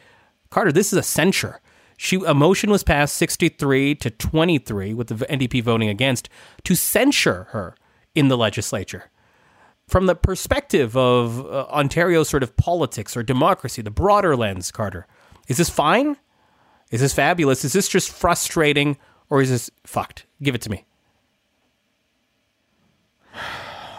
[0.48, 1.60] Carter, this is a censure.
[1.98, 6.30] She, a motion was passed 63 to 23 with the NDP voting against
[6.64, 7.74] to censure her
[8.14, 9.10] in the legislature
[9.88, 15.06] from the perspective of uh, Ontario sort of politics or democracy, the broader lens, Carter,
[15.48, 16.16] is this fine?
[16.90, 17.64] Is this fabulous?
[17.64, 18.96] Is this just frustrating
[19.28, 20.26] or is this fucked?
[20.42, 20.84] Give it to me.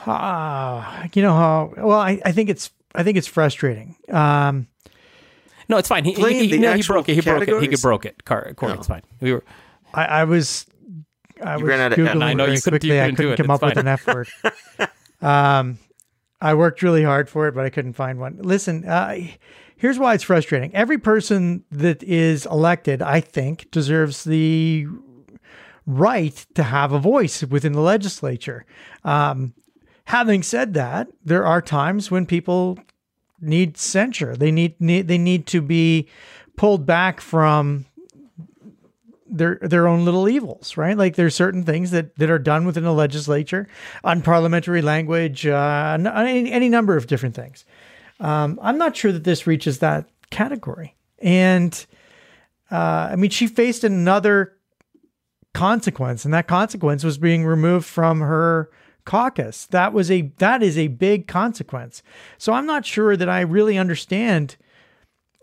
[0.06, 3.96] Uh, you know how well I, I think it's I think it's frustrating.
[4.10, 4.68] Um,
[5.68, 6.04] no, it's fine.
[6.04, 7.14] He, he, he, no, he broke it.
[7.14, 7.62] He broke it.
[7.62, 8.26] He could broke it.
[8.26, 8.80] Car, Corey, no.
[8.80, 9.04] it's fine.
[9.22, 9.44] We were.
[9.94, 10.66] I, I was.
[11.44, 12.98] I you was ran out of, I know you couldn't, quickly.
[12.98, 13.70] You couldn't I couldn't come up fine.
[13.70, 14.30] with an F word.
[15.22, 15.78] um,
[16.42, 18.40] I worked really hard for it, but I couldn't find one.
[18.42, 19.16] Listen, uh,
[19.80, 20.76] here's why it's frustrating.
[20.76, 24.86] Every person that is elected, I think, deserves the
[25.88, 28.66] right to have a voice within the legislature.
[29.04, 29.54] Um,
[30.06, 32.78] having said that, there are times when people
[33.40, 34.36] need censure.
[34.36, 36.10] They need, need they need to be
[36.58, 37.86] pulled back from
[39.32, 40.98] their their own little evils, right?
[40.98, 43.68] Like there's certain things that that are done within the legislature
[44.04, 47.64] unparliamentary language, uh, any, any number of different things.
[48.20, 50.96] Um, I'm not sure that this reaches that category.
[51.20, 51.86] And
[52.72, 54.54] uh, I mean, she faced another
[55.54, 58.70] consequence, and that consequence was being removed from her
[59.06, 59.66] caucus.
[59.68, 62.04] That was a that is a big consequence.
[62.38, 64.56] So I'm not sure that I really understand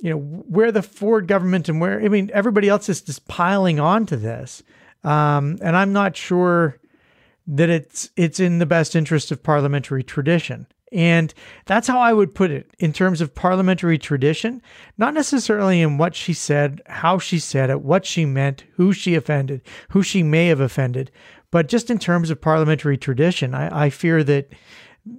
[0.00, 3.80] you know where the Ford government and where I mean everybody else is just piling
[3.80, 4.62] onto this,
[5.04, 6.78] um, and I'm not sure
[7.46, 10.66] that it's it's in the best interest of parliamentary tradition.
[10.92, 14.62] And that's how I would put it in terms of parliamentary tradition,
[14.96, 19.14] not necessarily in what she said, how she said it, what she meant, who she
[19.14, 21.10] offended, who she may have offended,
[21.50, 23.54] but just in terms of parliamentary tradition.
[23.54, 24.52] I, I fear that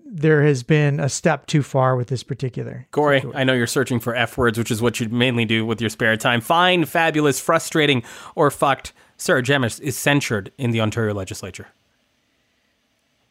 [0.05, 2.87] there has been a step too far with this particular.
[2.91, 3.23] Corey.
[3.33, 5.89] I know you're searching for F words, which is what you mainly do with your
[5.89, 6.41] spare time.
[6.41, 8.03] Fine, fabulous, frustrating,
[8.35, 8.93] or fucked.
[9.17, 11.67] Sarah Jemis is censured in the Ontario legislature.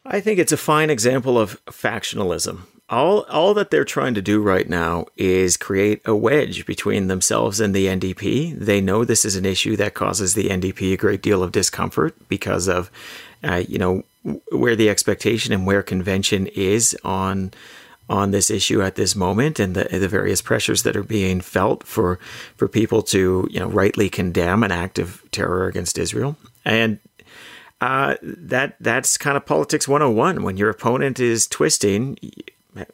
[0.09, 2.61] I think it's a fine example of factionalism.
[2.89, 7.59] All, all that they're trying to do right now is create a wedge between themselves
[7.59, 8.57] and the NDP.
[8.57, 12.15] They know this is an issue that causes the NDP a great deal of discomfort
[12.29, 12.89] because of,
[13.43, 14.03] uh, you know,
[14.51, 17.51] where the expectation and where convention is on
[18.09, 21.83] on this issue at this moment and the, the various pressures that are being felt
[21.83, 22.19] for
[22.55, 26.99] for people to you know rightly condemn an act of terror against Israel and
[27.81, 32.17] uh, that that's kind of politics 101 when your opponent is twisting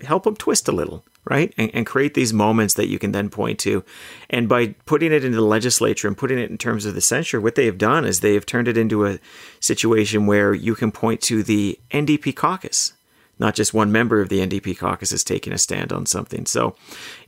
[0.02, 1.54] help them twist a little right?
[1.58, 3.84] And, and, create these moments that you can then point to.
[4.30, 7.40] And by putting it into the legislature and putting it in terms of the censure,
[7.40, 9.20] what they have done is they have turned it into a
[9.60, 12.94] situation where you can point to the NDP caucus.
[13.40, 16.46] Not just one member of the NDP caucus is taking a stand on something.
[16.46, 16.76] So,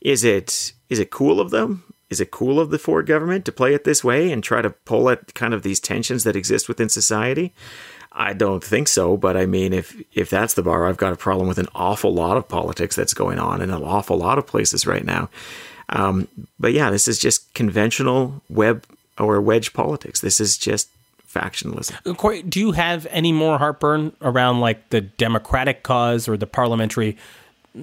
[0.02, 1.95] is it is it cool of them?
[2.10, 4.70] Is it cool of the Ford government to play it this way and try to
[4.70, 7.54] pull at kind of these tensions that exist within society?
[8.12, 11.18] I don't think so, but I mean, if if that's the bar, I've got a
[11.18, 14.48] problem with an awful lot of politics that's going on in an awful lot of
[14.48, 15.30] places right now.
[15.90, 16.28] Um,
[16.60, 18.86] but yeah, this is just conventional web
[19.20, 20.22] or wedge politics.
[20.22, 20.90] This is just
[21.28, 21.98] factionalism.
[22.06, 26.48] Uh, Corey, do you have any more heartburn around like the democratic cause or the
[26.48, 27.18] parliamentary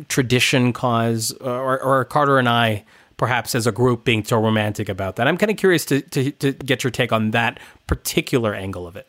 [0.09, 2.85] tradition cause, or, or Carter and I?
[3.23, 5.29] Perhaps as a group being so romantic about that.
[5.29, 8.97] I'm kind of curious to, to, to get your take on that particular angle of
[8.97, 9.07] it.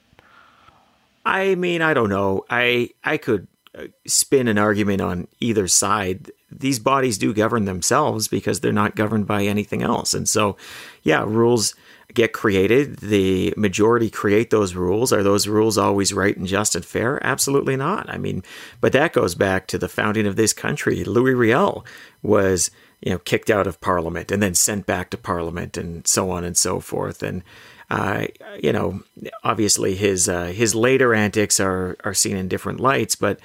[1.26, 2.46] I mean, I don't know.
[2.48, 6.30] I I could uh, spin an argument on either side.
[6.52, 10.14] These bodies do govern themselves because they're not governed by anything else.
[10.14, 10.58] And so,
[11.02, 11.74] yeah, rules
[12.14, 12.98] get created.
[12.98, 15.12] The majority create those rules.
[15.12, 17.20] Are those rules always right and just and fair?
[17.26, 18.08] Absolutely not.
[18.12, 18.44] I mean,
[18.80, 21.04] but that goes back to the founding of this country.
[21.04, 21.84] Louis Riel
[22.22, 22.70] was,
[23.04, 26.46] you know, kicked out of parliament and then sent back to parliament and so on
[26.46, 27.22] and so forth.
[27.22, 27.44] And
[27.90, 28.28] uh,
[28.62, 29.04] you know,
[29.44, 33.40] obviously his uh, his later antics are are seen in different lights, but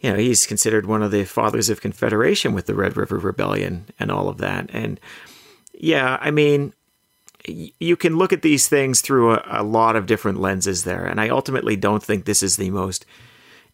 [0.00, 3.86] you know he's considered one of the fathers of Confederation with the Red River Rebellion
[4.00, 4.70] and all of that.
[4.72, 4.98] And
[5.74, 6.72] yeah, I mean,
[7.46, 11.20] you can look at these things through a, a lot of different lenses there, and
[11.20, 13.04] I ultimately don't think this is the most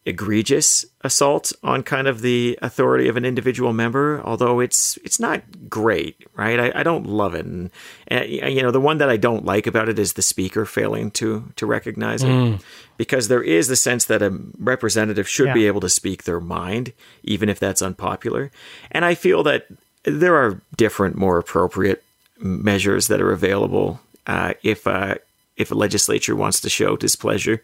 [0.06, 5.68] egregious assault on kind of the authority of an individual member, although it's it's not
[5.68, 6.58] great, right?
[6.58, 7.70] I, I don't love it, and,
[8.06, 11.10] and, you know the one that I don't like about it is the speaker failing
[11.12, 12.62] to to recognize it, mm.
[12.96, 15.54] because there is the sense that a representative should yeah.
[15.54, 18.50] be able to speak their mind, even if that's unpopular,
[18.90, 19.66] and I feel that
[20.04, 22.02] there are different, more appropriate
[22.38, 25.16] measures that are available uh, if uh,
[25.58, 27.62] if a legislature wants to show displeasure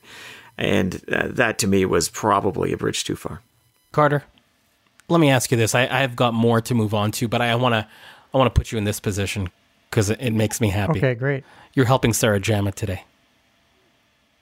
[0.57, 3.43] and uh, that to me was probably a bridge too far.
[3.93, 4.25] Carter,
[5.09, 5.75] let me ask you this.
[5.75, 7.87] I, I've got more to move on to, but I want to
[8.33, 9.49] I want to put you in this position
[9.91, 10.99] because it, it, makes me happy.
[10.99, 11.45] Okay, great.
[11.75, 13.05] You're helping Sarah Jama today.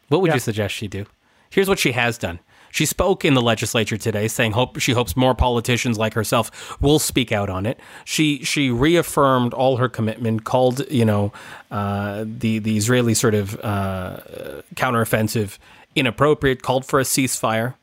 [0.08, 0.34] What would yeah.
[0.34, 1.06] you suggest she do?
[1.50, 2.40] Here's what she has done.
[2.70, 6.98] She spoke in the legislature today, saying hope she hopes more politicians like herself will
[6.98, 7.78] speak out on it.
[8.06, 11.34] She she reaffirmed all her commitment, called you know
[11.70, 14.20] uh, the the Israeli sort of uh,
[14.74, 15.58] counteroffensive
[15.94, 17.74] inappropriate, called for a ceasefire.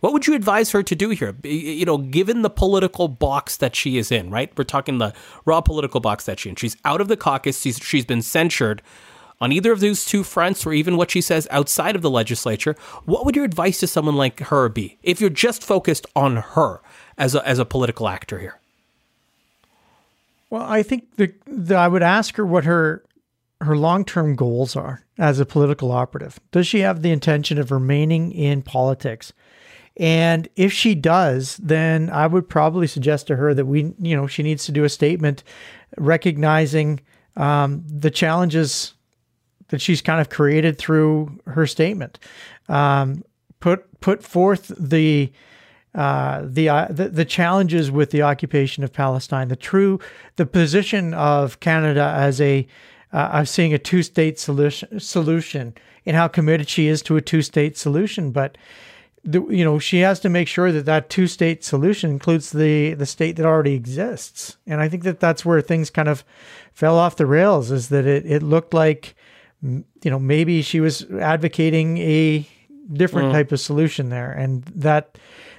[0.00, 1.34] What would you advise her to do here?
[1.42, 4.52] You know, given the political box that she is in, right?
[4.56, 5.14] We're talking the
[5.46, 6.56] raw political box that she in.
[6.56, 7.62] She's out of the caucus.
[7.62, 8.82] She's, she's been censured
[9.40, 12.76] on either of those two fronts, or even what she says outside of the legislature,
[13.04, 16.80] what would your advice to someone like her be if you're just focused on her
[17.18, 18.60] as a, as a political actor here?
[20.50, 23.02] Well, I think the I would ask her what her
[23.60, 26.38] her long term goals are as a political operative.
[26.50, 29.32] Does she have the intention of remaining in politics?
[29.96, 34.26] And if she does, then I would probably suggest to her that we, you know,
[34.26, 35.44] she needs to do a statement
[35.96, 37.00] recognizing
[37.36, 38.94] um, the challenges
[39.68, 42.18] that she's kind of created through her statement.
[42.68, 43.24] Um,
[43.60, 45.32] put put forth the
[45.94, 50.00] uh, the, uh, the the challenges with the occupation of Palestine, the true
[50.36, 52.66] the position of Canada as a
[53.14, 55.74] uh, of seeing a two state solution solution
[56.04, 58.58] and how committed she is to a two state solution, but.
[59.26, 62.92] The, you know she has to make sure that that two state solution includes the
[62.92, 66.22] the state that already exists and i think that that's where things kind of
[66.74, 69.14] fell off the rails is that it, it looked like
[69.62, 72.46] you know maybe she was advocating a
[72.92, 73.32] different mm.
[73.32, 75.16] type of solution there and that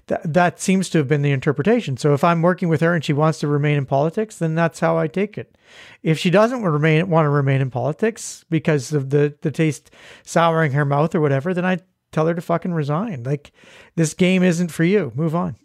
[0.08, 1.98] that that seems to have been the interpretation.
[1.98, 4.80] So if I'm working with her and she wants to remain in politics, then that's
[4.80, 5.58] how I take it.
[6.04, 9.92] If she doesn't remain want to remain in politics because of the the taste
[10.24, 11.80] souring her mouth or whatever, then I
[12.12, 13.24] tell her to fucking resign.
[13.24, 13.52] Like
[13.96, 15.12] this game isn't for you.
[15.16, 15.56] Move on.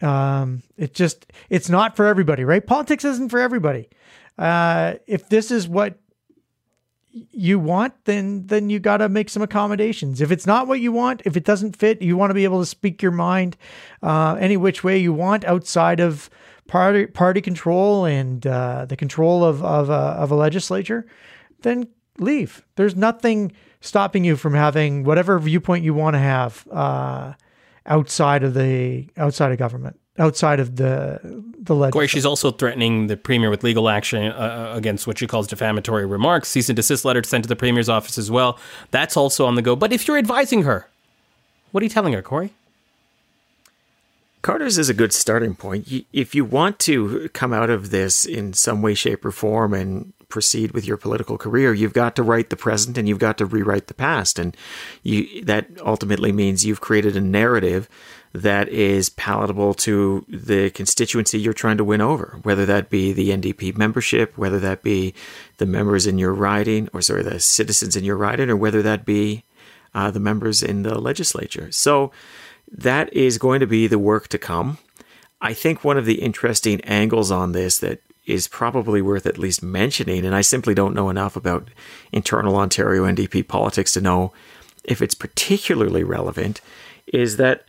[0.00, 2.64] Um, it just it's not for everybody, right?
[2.64, 3.88] Politics isn't for everybody.
[4.38, 5.98] Uh, if this is what
[7.12, 10.20] you want, then then you got to make some accommodations.
[10.20, 12.60] If it's not what you want, if it doesn't fit, you want to be able
[12.60, 13.56] to speak your mind
[14.02, 16.30] uh, any which way you want outside of
[16.68, 21.06] party party control and uh, the control of of a, of a legislature,
[21.60, 21.86] then
[22.18, 22.64] leave.
[22.76, 27.34] There's nothing stopping you from having whatever viewpoint you want to have uh,
[27.84, 31.92] outside of the outside of government outside of the the legislature.
[31.92, 35.46] Corey, she's also threatening the premier with legal action uh, uh, against what she calls
[35.46, 36.48] defamatory remarks.
[36.48, 38.58] Cease and desist letter sent to the premier's office as well.
[38.90, 39.76] That's also on the go.
[39.76, 40.88] But if you're advising her,
[41.70, 42.50] what are you telling her, Corey?
[44.42, 45.88] Carter's is a good starting point.
[46.12, 50.12] If you want to come out of this in some way, shape, or form and
[50.28, 53.46] proceed with your political career, you've got to write the present and you've got to
[53.46, 54.40] rewrite the past.
[54.40, 54.56] And
[55.04, 57.88] you, that ultimately means you've created a narrative
[58.34, 63.30] that is palatable to the constituency you're trying to win over, whether that be the
[63.30, 65.14] NDP membership, whether that be
[65.58, 69.04] the members in your riding, or sorry, the citizens in your riding, or whether that
[69.04, 69.44] be
[69.94, 71.70] uh, the members in the legislature.
[71.70, 72.10] So
[72.70, 74.78] that is going to be the work to come.
[75.40, 79.62] I think one of the interesting angles on this that is probably worth at least
[79.62, 81.68] mentioning, and I simply don't know enough about
[82.12, 84.32] internal Ontario NDP politics to know
[84.84, 86.60] if it's particularly relevant,
[87.06, 87.66] is that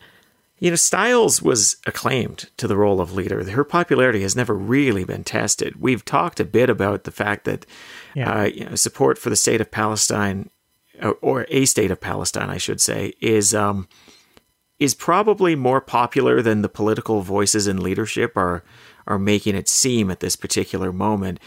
[0.63, 3.43] you know, Stiles was acclaimed to the role of leader.
[3.43, 5.75] Her popularity has never really been tested.
[5.77, 7.65] We've talked a bit about the fact that
[8.15, 8.31] yeah.
[8.31, 10.49] uh, you know, support for the state of Palestine,
[11.01, 13.89] or, or, a state of Palestine, I should say, is um,
[14.79, 18.63] is probably more popular than the political voices in leadership are
[19.05, 21.41] are making it seem at this particular moment.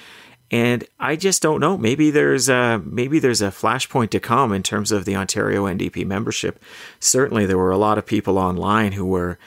[0.51, 1.77] And I just don't know.
[1.77, 6.07] Maybe there's a maybe there's a flashpoint to come in terms of the Ontario NDP
[6.07, 6.63] membership.
[7.01, 9.39] Certainly, there were a lot of people online who were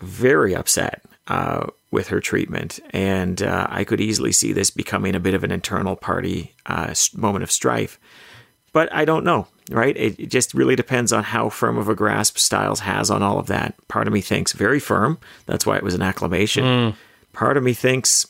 [0.00, 5.20] very upset uh, with her treatment, and uh, I could easily see this becoming a
[5.20, 7.98] bit of an internal party uh, moment of strife.
[8.72, 9.94] But I don't know, right?
[9.94, 13.38] It, it just really depends on how firm of a grasp Stiles has on all
[13.38, 13.74] of that.
[13.88, 15.18] Part of me thinks very firm.
[15.44, 16.64] That's why it was an acclamation.
[16.64, 16.94] Mm.
[17.34, 18.26] Part of me thinks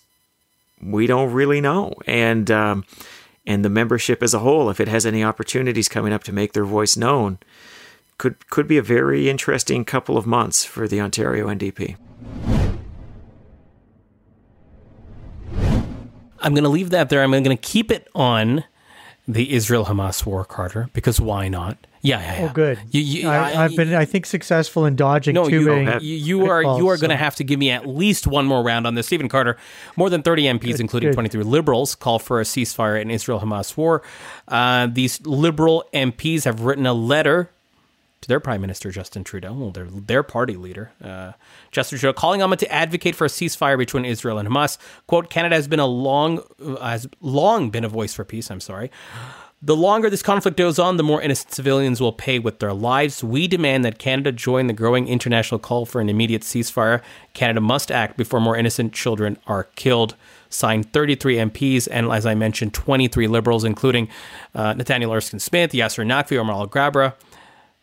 [0.83, 1.95] we don't really know.
[2.07, 2.85] And um,
[3.47, 6.53] and the membership as a whole, if it has any opportunities coming up to make
[6.53, 7.39] their voice known,
[8.19, 11.97] could could be a very interesting couple of months for the Ontario NDP.
[16.45, 17.23] I'm going to leave that there.
[17.23, 18.65] I'm going to keep it on
[19.29, 21.79] the Israel Hamas war, Carter, because why not?
[22.01, 22.49] Yeah, yeah, yeah.
[22.49, 22.81] Oh, good.
[22.91, 25.61] You, you, I, have been, I think, successful in dodging no, you,
[26.01, 27.01] you are you are so.
[27.01, 29.07] going to have to give me at least one more round on this.
[29.07, 29.57] Stephen Carter,
[29.97, 31.15] more than 30 MPs, good, including good.
[31.15, 34.03] 23 liberals, call for a ceasefire in Israel-Hamas war.
[34.49, 37.51] Uh, these liberal MPs have written a letter
[38.23, 41.33] to their Prime Minister Justin Trudeau, well, their their party leader, uh,
[41.71, 44.79] Justin Trudeau, calling on them to advocate for a ceasefire between Israel and Hamas.
[45.07, 46.41] "Quote: Canada has been a long
[46.81, 48.51] has long been a voice for peace.
[48.51, 48.91] I'm sorry."
[49.65, 53.23] The longer this conflict goes on, the more innocent civilians will pay with their lives.
[53.23, 57.01] We demand that Canada join the growing international call for an immediate ceasefire.
[57.33, 60.17] Canada must act before more innocent children are killed.
[60.49, 64.09] Signed 33 MPs and, as I mentioned, 23 Liberals, including
[64.53, 67.15] uh, Nathaniel Erskine Smith, Yasir Naqvi, Omar Alghabra.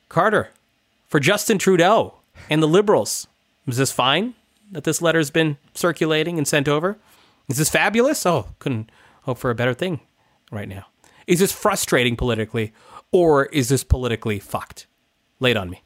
[0.09, 0.49] Carter,
[1.07, 2.15] for Justin Trudeau
[2.49, 3.27] and the Liberals,
[3.67, 4.33] is this fine
[4.71, 6.97] that this letter has been circulating and sent over?
[7.47, 8.25] Is this fabulous?
[8.25, 8.91] Oh, couldn't
[9.23, 9.99] hope for a better thing
[10.51, 10.87] right now.
[11.27, 12.73] Is this frustrating politically,
[13.11, 14.87] or is this politically fucked?
[15.41, 15.83] It on me.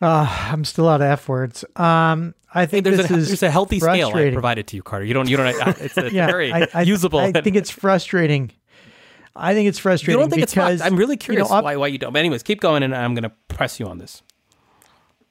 [0.00, 1.64] Uh, I'm still out of f words.
[1.76, 4.82] Um, I think There's this a, is there's a healthy scale I provided to you,
[4.82, 5.04] Carter.
[5.04, 5.28] You don't.
[5.28, 5.54] You don't.
[5.80, 7.20] It's a Yeah, very I, I, usable.
[7.20, 8.50] I think it's frustrating.
[9.36, 10.20] I think it's you frustrating.
[10.20, 10.92] don't think it's because, fucked.
[10.92, 12.12] I'm really you know, curious why why you don't.
[12.12, 14.22] But anyways, keep going, and I'm going to press you on this.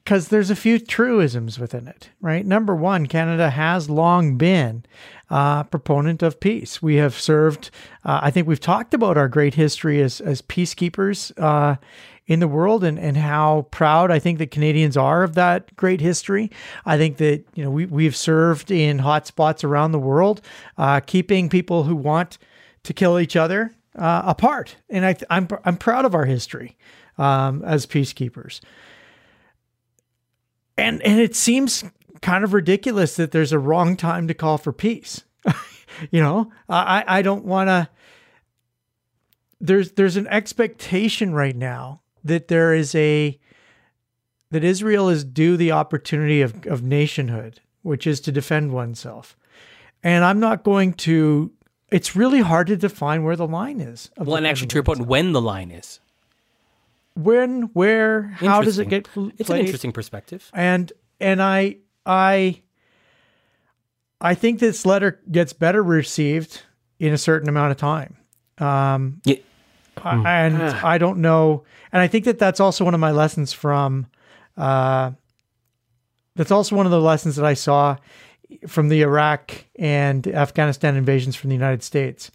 [0.03, 2.45] because there's a few truisms within it, right?
[2.45, 4.83] Number one, Canada has long been
[5.29, 6.81] a proponent of peace.
[6.81, 7.69] We have served.
[8.03, 11.77] Uh, I think we've talked about our great history as as peacekeepers uh,
[12.25, 16.01] in the world, and and how proud I think that Canadians are of that great
[16.01, 16.51] history.
[16.85, 20.41] I think that you know we we've served in hot spots around the world,
[20.77, 22.37] uh, keeping people who want
[22.83, 26.77] to kill each other uh, apart, and I, I'm I'm proud of our history
[27.17, 28.59] um, as peacekeepers
[30.77, 31.83] and and it seems
[32.21, 35.23] kind of ridiculous that there's a wrong time to call for peace.
[36.11, 37.89] you know, I I don't want to.
[39.59, 43.39] There's there's an expectation right now that there is a
[44.51, 49.37] that Israel is due the opportunity of of nationhood, which is to defend oneself,
[50.03, 51.51] and I'm not going to.
[51.93, 54.09] It's really hard to define where the line is.
[54.17, 55.99] of Well, and actually, to your point, when the line is,
[57.15, 59.33] when, where, how does it get played?
[59.37, 60.49] It's an interesting perspective.
[60.53, 62.61] and and I I
[64.19, 66.63] I think this letter gets better received
[66.99, 68.15] in a certain amount of time.
[68.57, 69.35] Um, Yeah.
[70.03, 73.53] I- and I don't know, and I think that that's also one of my lessons
[73.53, 74.07] from.
[74.57, 75.11] Uh,
[76.35, 77.95] that's also one of the lessons that I saw
[78.67, 82.31] from the Iraq and Afghanistan invasions from the United States.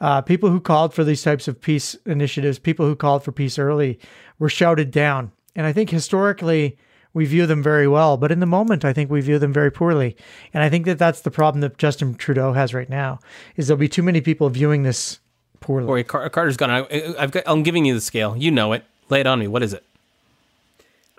[0.00, 3.58] Uh, people who called for these types of peace initiatives, people who called for peace
[3.58, 3.98] early,
[4.38, 5.32] were shouted down.
[5.56, 6.78] And I think historically
[7.14, 9.72] we view them very well, but in the moment I think we view them very
[9.72, 10.16] poorly.
[10.54, 13.18] And I think that that's the problem that Justin Trudeau has right now
[13.56, 15.18] is there'll be too many people viewing this
[15.60, 15.86] poorly.
[15.86, 16.70] Corey, Car- Carter's gone.
[16.70, 18.36] I, I've got, I'm giving you the scale.
[18.36, 18.84] You know it.
[19.08, 19.48] Lay it on me.
[19.48, 19.84] What is it?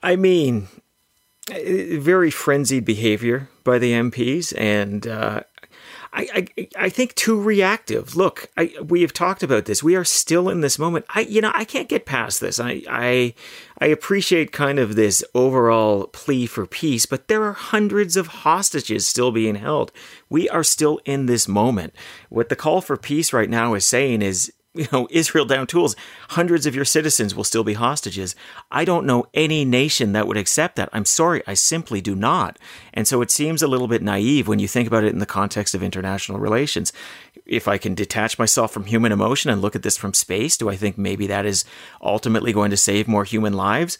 [0.01, 0.69] I mean,
[1.49, 5.43] very frenzied behavior by the MPs, and uh,
[6.11, 8.15] I, I I think too reactive.
[8.15, 9.83] Look, I, we have talked about this.
[9.83, 11.05] We are still in this moment.
[11.09, 12.59] I you know I can't get past this.
[12.59, 13.33] I I
[13.79, 19.05] I appreciate kind of this overall plea for peace, but there are hundreds of hostages
[19.05, 19.91] still being held.
[20.29, 21.93] We are still in this moment.
[22.29, 25.95] What the call for peace right now is saying is you know, Israel down tools,
[26.29, 28.35] hundreds of your citizens will still be hostages.
[28.71, 30.89] I don't know any nation that would accept that.
[30.93, 32.59] I'm sorry, I simply do not.
[32.93, 35.25] And so it seems a little bit naive when you think about it in the
[35.25, 36.93] context of international relations.
[37.45, 40.69] If I can detach myself from human emotion and look at this from space, do
[40.69, 41.65] I think maybe that is
[42.01, 43.97] ultimately going to save more human lives?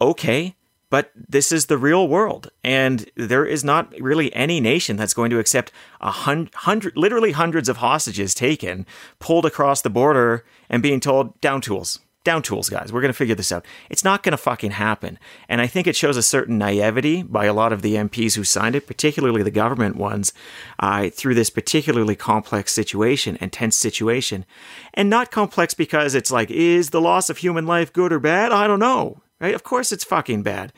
[0.00, 0.54] Okay.
[0.94, 5.30] But this is the real world, and there is not really any nation that's going
[5.30, 8.86] to accept a hun- hundred, literally hundreds of hostages taken,
[9.18, 12.92] pulled across the border, and being told down tools, down tools, guys.
[12.92, 13.66] We're going to figure this out.
[13.90, 15.18] It's not going to fucking happen.
[15.48, 18.44] And I think it shows a certain naivety by a lot of the MPs who
[18.44, 20.32] signed it, particularly the government ones,
[20.78, 24.46] uh, through this particularly complex situation and tense situation.
[24.94, 28.52] And not complex because it's like, is the loss of human life good or bad?
[28.52, 29.54] I don't know right?
[29.54, 30.72] Of course it's fucking bad.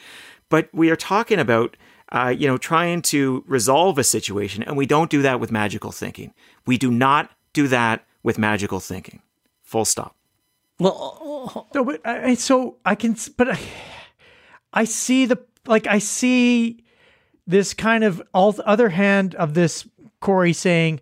[0.48, 1.76] But we are talking about,
[2.12, 5.92] uh, you know, trying to resolve a situation, and we don't do that with magical
[5.92, 6.32] thinking.
[6.66, 9.22] We do not do that with magical thinking.
[9.62, 10.14] Full stop.
[10.78, 13.58] Well, No, but I, I- so I can, but I,
[14.72, 16.84] I see the like I see
[17.46, 19.86] this kind of all other hand of this
[20.20, 21.00] Corey saying,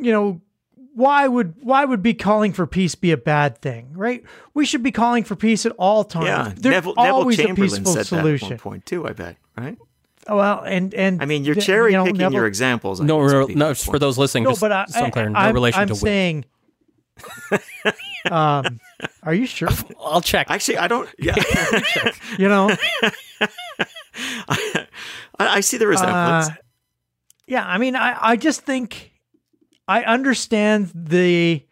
[0.00, 0.40] you know,
[1.00, 4.22] why would why would be calling for peace be a bad thing, right?
[4.54, 6.26] We should be calling for peace at all times.
[6.26, 8.48] Yeah, There's Neville, Neville always a Chamberlain peaceful said solution.
[8.50, 9.06] that at one point too.
[9.08, 9.76] I bet, right?
[10.28, 13.00] Well, and and I mean, you're th- cherry you know, picking Neville- your examples.
[13.00, 13.74] I no, no, no.
[13.74, 15.88] For those listening, No, just but I, so I'm clear, no I, I'm- relation I'm
[15.88, 16.00] to Wit.
[16.00, 16.44] saying.
[18.30, 18.78] um,
[19.22, 19.68] are you sure?
[20.00, 20.50] I'll check.
[20.50, 21.08] Actually, I don't.
[21.18, 21.34] Yeah,
[22.38, 22.70] You know,
[24.48, 24.86] I,
[25.38, 26.48] I see the resemblance.
[26.48, 26.54] Uh,
[27.46, 29.09] yeah, I mean, I, I just think
[29.88, 31.64] I understand the.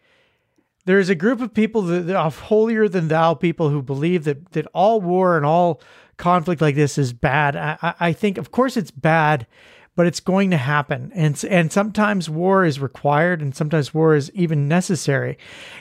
[0.85, 4.65] There's a group of people that are holier than thou people who believe that that
[4.73, 5.81] all war and all
[6.17, 7.55] conflict like this is bad.
[7.55, 9.45] I, I- I think, of course, it's bad,
[9.95, 14.31] but it's going to happen, and and sometimes war is required, and sometimes war is
[14.33, 15.37] even necessary,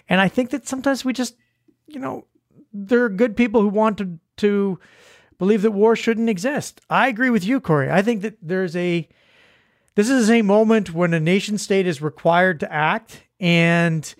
[0.09, 1.37] and I think that sometimes we just,
[1.87, 2.26] you know,
[2.72, 4.79] there are good people who want to to
[5.39, 6.81] believe that war shouldn't exist.
[6.91, 7.91] I agree with you, Corey.
[7.91, 9.09] I think that there's a
[9.99, 14.14] this is a moment when a nation state is required to act and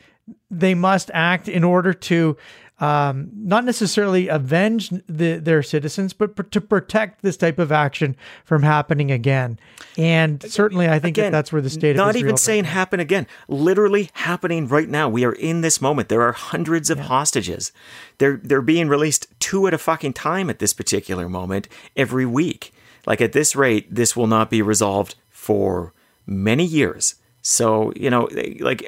[0.51, 2.37] they must act in order to
[2.81, 8.17] um, not necessarily avenge the, their citizens, but pr- to protect this type of action
[8.45, 9.57] from happening again.
[9.97, 13.29] And certainly, I think Again, that that's where the state not even saying happen again
[13.47, 15.09] literally happening right now.
[15.09, 16.09] We are in this moment.
[16.09, 17.71] There are hundreds of hostages.
[18.19, 22.73] They're they're being released two at a fucking time at this particular moment every week.
[23.07, 25.15] Like at this rate this will not be resolved
[25.49, 25.95] for
[26.27, 27.15] many years.
[27.41, 28.29] So you know
[28.61, 28.83] like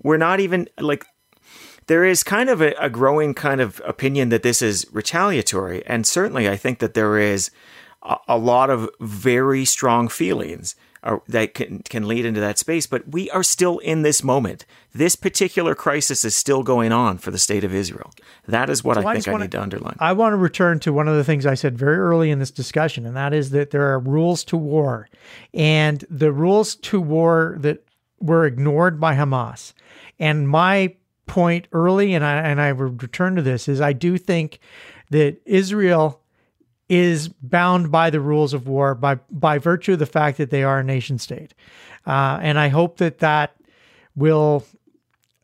[0.00, 1.04] we're not even like
[1.88, 5.84] there is kind of a, a growing kind of opinion that this is retaliatory.
[5.86, 7.50] And certainly i think that there is
[8.02, 12.86] a, a lot of very strong feelings are, that can, can lead into that space
[12.86, 17.30] but we are still in this moment this particular crisis is still going on for
[17.30, 18.12] the state of israel
[18.46, 20.36] that is what So i I think i wanna- need to underline I want to
[20.36, 23.32] return to one of the things I said very early in this discussion, and that
[23.32, 25.08] is that there are rules to war.
[25.54, 27.84] And the rules to war that
[28.20, 29.72] were ignored by Hamas.
[30.18, 30.94] And my
[31.26, 34.60] point early, and I and I would return to this, is I do think
[35.10, 36.17] that Israel
[36.88, 40.62] is bound by the rules of war by by virtue of the fact that they
[40.62, 41.54] are a nation state.
[42.06, 43.54] Uh, and I hope that that
[44.16, 44.64] will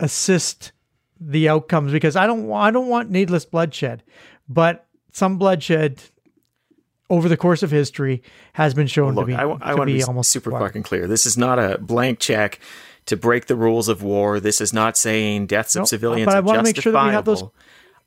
[0.01, 0.73] assist
[1.21, 4.03] the outcomes because I don't I don't want needless bloodshed,
[4.49, 6.01] but some bloodshed
[7.11, 8.23] over the course of history
[8.55, 10.51] has been shown Look, to be I, I to want to be be almost super
[10.51, 11.07] fucking clear.
[11.07, 12.59] This is not a blank check
[13.07, 14.41] to break the rules of war.
[14.41, 17.13] This is not saying deaths of civilians but I are wanna make sure that we
[17.13, 17.55] have those- justifiable.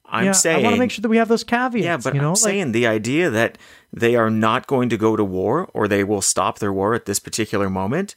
[0.09, 1.83] I'm yeah, saying I want to make sure that we have those caveats.
[1.83, 3.57] Yeah, but you know, I'm like, saying the idea that
[3.91, 7.05] they are not going to go to war or they will stop their war at
[7.05, 8.15] this particular moment,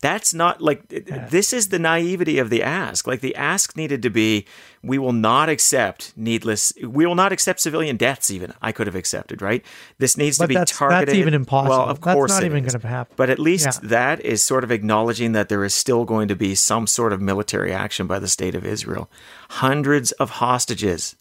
[0.00, 3.06] that's not like this is the naivety of the ask.
[3.06, 4.46] Like the ask needed to be
[4.82, 8.52] we will not accept needless we will not accept civilian deaths even.
[8.62, 9.64] I could have accepted, right?
[9.98, 11.16] This needs But to be that's- that's targeted.
[11.16, 11.76] even impossible.
[11.78, 13.14] Well, of That's course not it even gonna happen.
[13.16, 13.88] But at least Yeah.
[13.88, 17.20] that is sort of acknowledging that there is still going to be some sort of
[17.20, 19.10] military action by the state of Israel.
[19.50, 21.16] Hundreds of hostages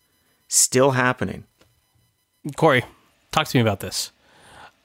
[0.48, 1.44] still happening.
[2.56, 2.86] Corey,
[3.32, 4.12] talk to me about this.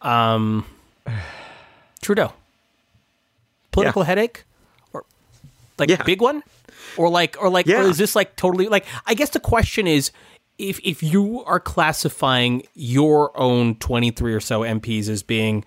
[0.01, 0.65] Um,
[2.03, 2.33] Trudeau,
[3.71, 4.07] political Yeah.
[4.07, 4.45] headache,
[4.93, 5.05] or
[5.79, 6.03] like Yeah.
[6.03, 6.43] big one,
[6.97, 7.83] or like, or like, Yeah.
[7.85, 8.85] or is this like totally like?
[9.07, 10.11] I guess the question is,
[10.59, 15.65] if if you are classifying your own twenty three or so MPs as being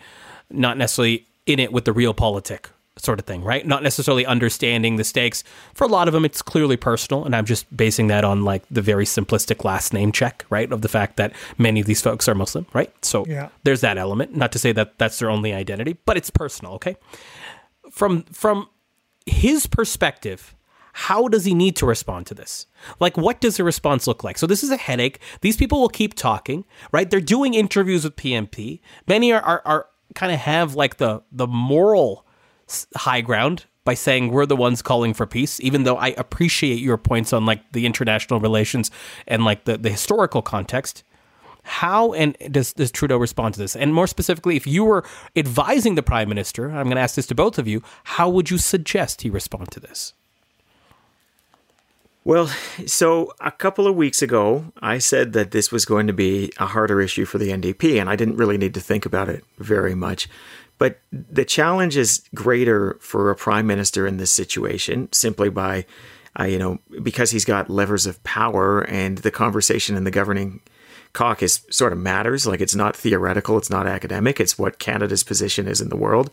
[0.49, 3.67] not necessarily in it with the real politic sort of thing, right?
[3.67, 5.43] Not necessarily understanding the stakes.
[5.73, 8.63] For a lot of them, it's clearly personal, and I'm just basing that on like
[8.71, 10.71] the very simplistic last name check, right?
[10.71, 12.93] Of the fact that many of these folks are Muslim, right?
[13.03, 13.49] So Yeah.
[13.65, 14.37] there's that element.
[14.37, 16.95] Not to say that that's their only identity, but it's personal, okay?
[17.91, 18.69] From from
[19.25, 20.54] his perspective,
[20.97, 22.67] how does he need to respond to this?
[23.01, 24.37] Like, what does the response look like?
[24.37, 25.19] So, this is a headache.
[25.41, 27.09] These people will keep talking, right?
[27.09, 28.79] They're doing interviews with PMP.
[29.05, 32.25] Many are, are, are kind of have like the, the moral
[32.95, 36.95] high ground by saying we're the ones calling for peace, even though I appreciate your
[36.95, 38.89] points on like the international relations
[39.27, 41.03] and like the, the historical context.
[41.63, 43.75] How and does, does Trudeau respond to this?
[43.75, 45.03] And more specifically, if you were
[45.35, 48.49] advising the prime minister, I'm going to ask this to both of you, how would
[48.49, 50.13] you suggest he respond to this?
[52.25, 52.47] Well,
[52.87, 56.65] so a couple of weeks ago, I said that this was going to be a
[56.65, 59.93] harder issue for the NDP, and I didn't really need to think about it very
[59.93, 60.27] much.
[60.79, 65.85] But the challenge is greater for a prime minister in this situation simply by,
[66.39, 70.61] uh, you know, because he's got levers of power and the conversation in the governing
[71.13, 72.47] caucus sort of matters.
[72.47, 76.31] Like it's not theoretical, it's not academic, it's what Canada's position is in the world.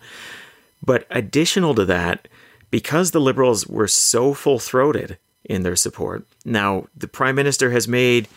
[0.82, 2.28] But additional to that,
[2.70, 7.88] because the Liberals were so full throated in their support, now the Prime Minister has
[7.88, 8.28] made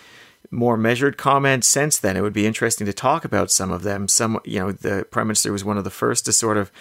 [0.52, 2.16] more measured comments since then.
[2.16, 4.08] It would be interesting to talk about some of them.
[4.08, 6.72] Some, you know, the Prime Minister was one of the first to sort of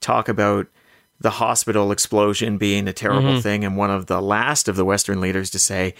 [0.00, 0.66] talk about
[1.20, 5.20] the hospital explosion being a terrible thing, and one of the last of the Western
[5.20, 5.94] leaders to say,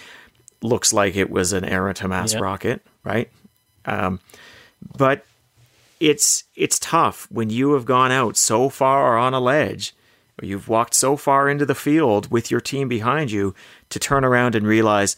[0.60, 2.42] looks like it was an errant Hamas Yep.
[2.42, 3.30] rocket, right?
[3.84, 4.20] Um,
[4.96, 5.24] but
[6.00, 9.94] it's it's tough when you have gone out so far on a ledge
[10.42, 13.54] you've walked so far into the field with your team behind you
[13.90, 15.16] to turn around and realize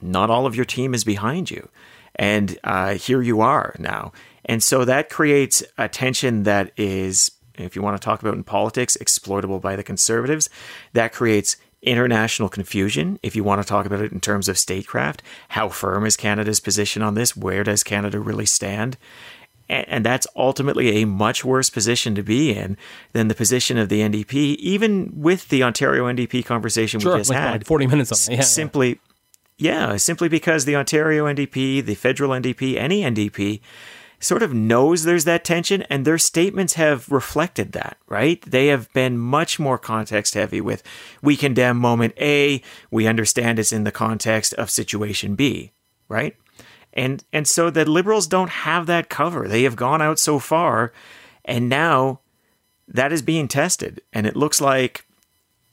[0.00, 1.68] not all of your team is behind you.
[2.16, 4.12] And uh, here you are now.
[4.44, 8.44] And so that creates a tension that is if you want to talk about in
[8.44, 10.48] politics exploitable by the conservatives.
[10.92, 15.22] That creates international confusion if you want to talk about it in terms of statecraft.
[15.50, 17.36] How firm is canada's position on this?
[17.36, 18.96] Where does canada really stand
[19.68, 22.76] and, and that's ultimately a much worse position to be in
[23.12, 27.30] than the position of the NDP, even with the Ontario NDP conversation Sure, we just
[27.30, 27.52] like, had.
[27.52, 28.30] like 40 minutes on that.
[28.32, 28.42] Yeah, yeah.
[28.42, 29.00] simply,
[29.58, 33.60] yeah, simply because the Ontario NDP, the federal NDP, any NDP
[34.20, 38.40] sort of knows there's that tension and their statements have reflected that, right?
[38.42, 40.82] They have been much more context heavy with
[41.20, 45.72] we condemn moment A, we understand it's in the context of situation B,
[46.08, 46.36] right?
[46.94, 49.48] And and so the liberals don't have that cover.
[49.48, 50.92] They have gone out so far
[51.44, 52.20] and now
[52.88, 55.06] that is being tested, and it looks like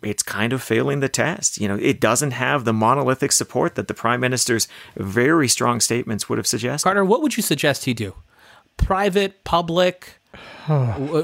[0.04, 1.60] it's kind of failing the test.
[1.60, 6.28] You know, it doesn't have the monolithic support that the prime minister's very strong statements
[6.28, 6.84] would have suggested.
[6.86, 8.16] Carter, what would you suggest he do?
[8.78, 10.21] Private, public?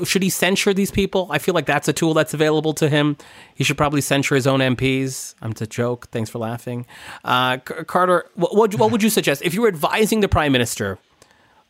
[0.03, 1.27] Should he censure these people?
[1.31, 3.17] I feel like that's a tool that's available to him.
[3.55, 5.35] He should probably censure his own MPs.
[5.41, 6.07] I'm a joke.
[6.09, 6.85] Thanks for laughing.
[7.23, 10.51] Uh, C- Carter, what, what, what would you suggest if you were advising the prime
[10.51, 10.97] minister?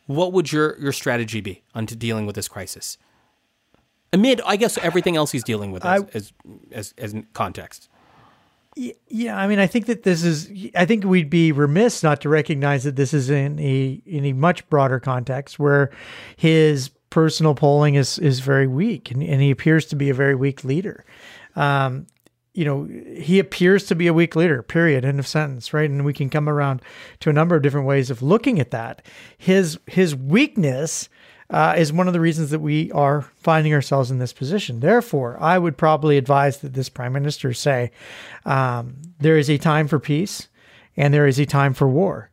[0.06, 2.96] What would your your strategy be on to dealing with this crisis?
[4.12, 6.32] Amid, I guess, everything else he's dealing with as, I- as,
[6.72, 7.88] as, as context.
[9.08, 10.50] Yeah, I mean, I think that this is.
[10.76, 14.32] I think we'd be remiss not to recognize that this is in a in a
[14.34, 15.90] much broader context where
[16.36, 20.34] his personal polling is is very weak, and, and he appears to be a very
[20.34, 21.04] weak leader.
[21.56, 22.06] Um,
[22.54, 24.62] you know, he appears to be a weak leader.
[24.62, 25.04] Period.
[25.04, 25.72] End of sentence.
[25.72, 26.82] Right, and we can come around
[27.20, 29.02] to a number of different ways of looking at that.
[29.36, 31.08] His his weakness
[31.50, 34.80] uh, is one of the reasons that we are finding ourselves in this position.
[34.80, 37.90] Therefore, I would probably advise that this prime minister say
[38.44, 40.48] um, there is a time for peace
[40.96, 42.30] and there is a time for war,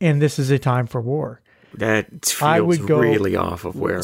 [0.00, 1.41] and this is a time for war.
[1.78, 2.06] That
[2.42, 4.00] I feels would go- really off of where.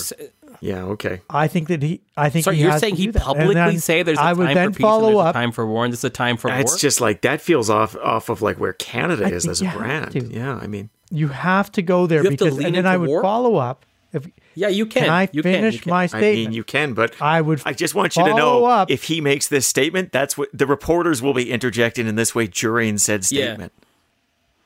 [0.61, 1.21] Yeah, okay.
[1.31, 2.01] I think that he.
[2.17, 3.21] I think So he you're has saying to he do that.
[3.21, 5.27] And publicly then say there's a I time would then for peace follow and there's
[5.27, 5.35] up.
[5.37, 6.79] a time for war and there's a time for It's war?
[6.79, 10.13] just like that feels off off of like where Canada I is as a brand.
[10.13, 10.25] to.
[10.25, 12.81] Yeah, I mean, You have to go there You have to because, lean and then
[12.87, 13.23] into I would war?
[13.23, 13.85] follow up.
[14.13, 15.03] If yeah, you can.
[15.05, 15.91] can I you can, you finish can.
[15.91, 16.33] my statement?
[16.33, 18.91] I mean, you can, but I would I just want you to know up.
[18.91, 22.47] if he makes this statement, that's what the reporters will be interjecting in this way
[22.49, 23.69] during said Yeah.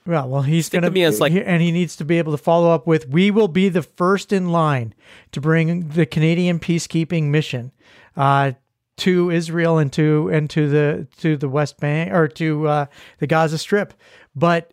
[0.05, 2.39] Well, well, he's going to be as, like- and he needs to be able to
[2.39, 4.95] follow up with, "We will be the first in line
[5.31, 7.71] to bring the Canadian peacekeeping mission
[8.17, 8.53] uh,
[8.99, 12.87] to Israel and to and to the to the West Bank or to uh,
[13.19, 13.95] the Gaza Strip."
[14.35, 14.73] But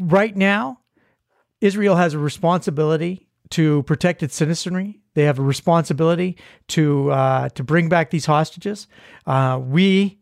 [0.00, 0.80] right now,
[1.60, 5.00] Israel has a responsibility to protect its citizenry.
[5.14, 6.36] They have a responsibility
[6.68, 8.88] to uh, to bring back these hostages.
[9.26, 10.18] Uh, we,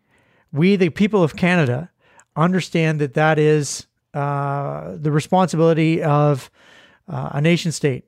[0.53, 1.91] we, the people of Canada,
[2.37, 6.51] understand that that is uh, the responsibility of
[7.09, 8.05] uh, a nation state,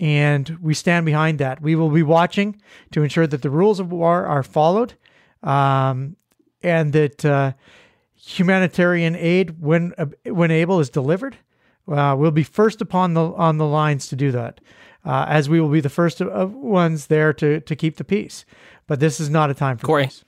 [0.00, 1.60] and we stand behind that.
[1.60, 2.60] We will be watching
[2.92, 4.94] to ensure that the rules of war are followed,
[5.42, 6.16] um,
[6.62, 7.52] and that uh,
[8.14, 11.36] humanitarian aid, when uh, when able, is delivered.
[11.90, 14.60] Uh, we'll be first upon the on the lines to do that,
[15.04, 18.04] uh, as we will be the first of, of ones there to to keep the
[18.04, 18.44] peace.
[18.86, 20.04] But this is not a time for Corey.
[20.04, 20.24] peace.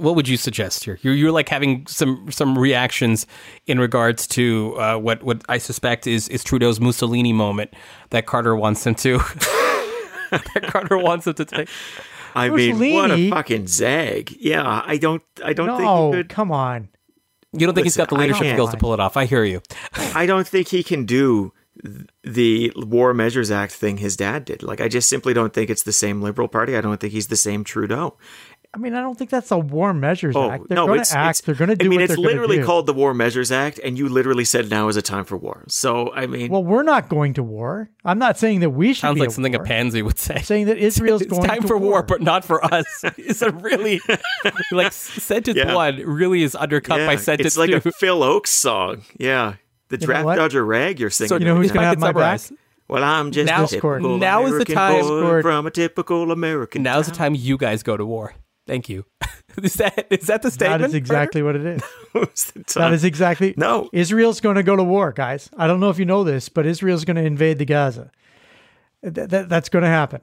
[0.00, 0.98] What would you suggest here?
[1.02, 3.26] You're, you're like having some some reactions
[3.66, 7.72] in regards to uh, what what I suspect is is Trudeau's Mussolini moment
[8.10, 9.18] that Carter wants him to
[10.30, 11.68] that Carter wants him to take.
[12.34, 14.36] I mean, what a fucking zag.
[14.38, 16.28] Yeah, I don't, I don't think No, he could.
[16.28, 16.88] come on.
[17.52, 19.16] You don't think he's got the leadership skills to pull it off?
[19.16, 19.60] I hear you.
[20.14, 21.52] I don't think he can do
[22.22, 24.62] the War Measures Act thing his dad did.
[24.62, 26.76] Like, I just simply don't think it's the same Liberal Party.
[26.76, 28.16] I don't think he's the same Trudeau.
[28.72, 30.68] I mean, I don't think that's a War Measures Oh Act.
[30.68, 31.40] They're no, going it's to act.
[31.40, 32.92] it's- they're going to do I mean, what it's they're going to literally called the
[32.92, 35.64] War Measures Act, and you literally said now is a time for war.
[35.66, 37.90] So, I mean, Well, we're not going to war.
[38.04, 39.62] I'm not saying that we should Sounds be like at something war.
[39.62, 40.36] a pansy would say.
[40.36, 42.86] I'm saying that Israel's it's going time to for war, but not for us.
[43.18, 44.00] It's a really
[44.72, 45.74] like sentence Yeah.
[45.74, 47.76] one really is undercut yeah, by sentence it's like two.
[47.88, 49.02] a Phil Ochs song.
[49.18, 49.54] Yeah,
[49.88, 50.36] the know Draft?
[50.36, 51.28] Dodger rag you're singing.
[51.28, 52.40] so you know who's gonna have my back?
[52.88, 55.42] well, I'm just Now- a typical Now is the time- boy Discord.
[55.42, 56.84] from a typical American.
[56.84, 58.34] Now's the time you guys go to war.
[58.70, 59.04] Thank you.
[59.64, 60.82] is that is that the statement?
[60.82, 61.82] That is exactly what it is.
[62.14, 62.92] Now's the That time.
[62.94, 63.52] is exactly.
[63.56, 63.90] No.
[63.92, 65.50] Israel's going to go to war, guys.
[65.56, 68.12] I don't know if you know this, but Israel's going to invade the Gaza.
[69.02, 70.20] Th- that- that's going to happen.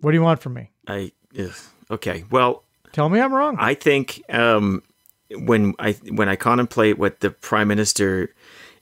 [0.00, 0.72] What do you want from me?
[0.88, 1.52] I ugh.
[1.92, 2.24] okay.
[2.32, 3.54] Well, Tell me I'm wrong.
[3.60, 4.82] I think um,
[5.30, 8.34] when I when I contemplate what the prime minister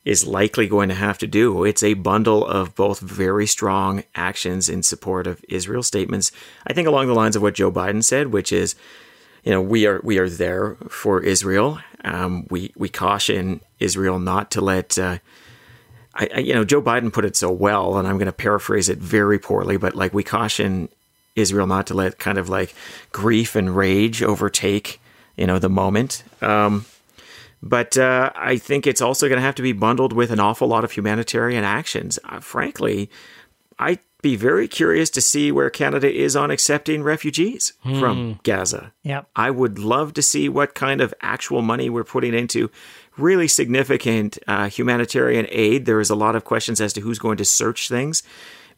[0.06, 4.68] is likely going to have to do, it's a bundle of both very strong actions
[4.68, 6.30] in support of Israel statements.
[6.64, 8.76] I think along the lines of what Joe Biden said, which is,
[9.42, 11.80] you know, we are we are there for Israel.
[12.04, 14.96] Um, we we caution Israel not to let.
[14.96, 15.18] Uh,
[16.14, 18.98] I, you know, Joe Biden put it so well, and I'm going to paraphrase it
[18.98, 20.88] very poorly, but like we caution
[21.34, 22.74] Israel not to let kind of like
[23.12, 25.00] grief and rage overtake,
[25.36, 26.22] you know, the moment.
[26.40, 26.86] Um,
[27.68, 30.68] but uh, I think it's also going to have to be bundled with an awful
[30.68, 32.18] lot of humanitarian actions.
[32.24, 33.10] Uh, frankly,
[33.78, 38.92] I'd be very curious to see where Canada is on accepting refugees from Gaza.
[39.02, 39.28] Yep.
[39.36, 42.70] I would love to see what kind of actual money we're putting into
[43.16, 45.84] really significant uh, humanitarian aid.
[45.84, 48.22] There is a lot of questions as to who's going to search things.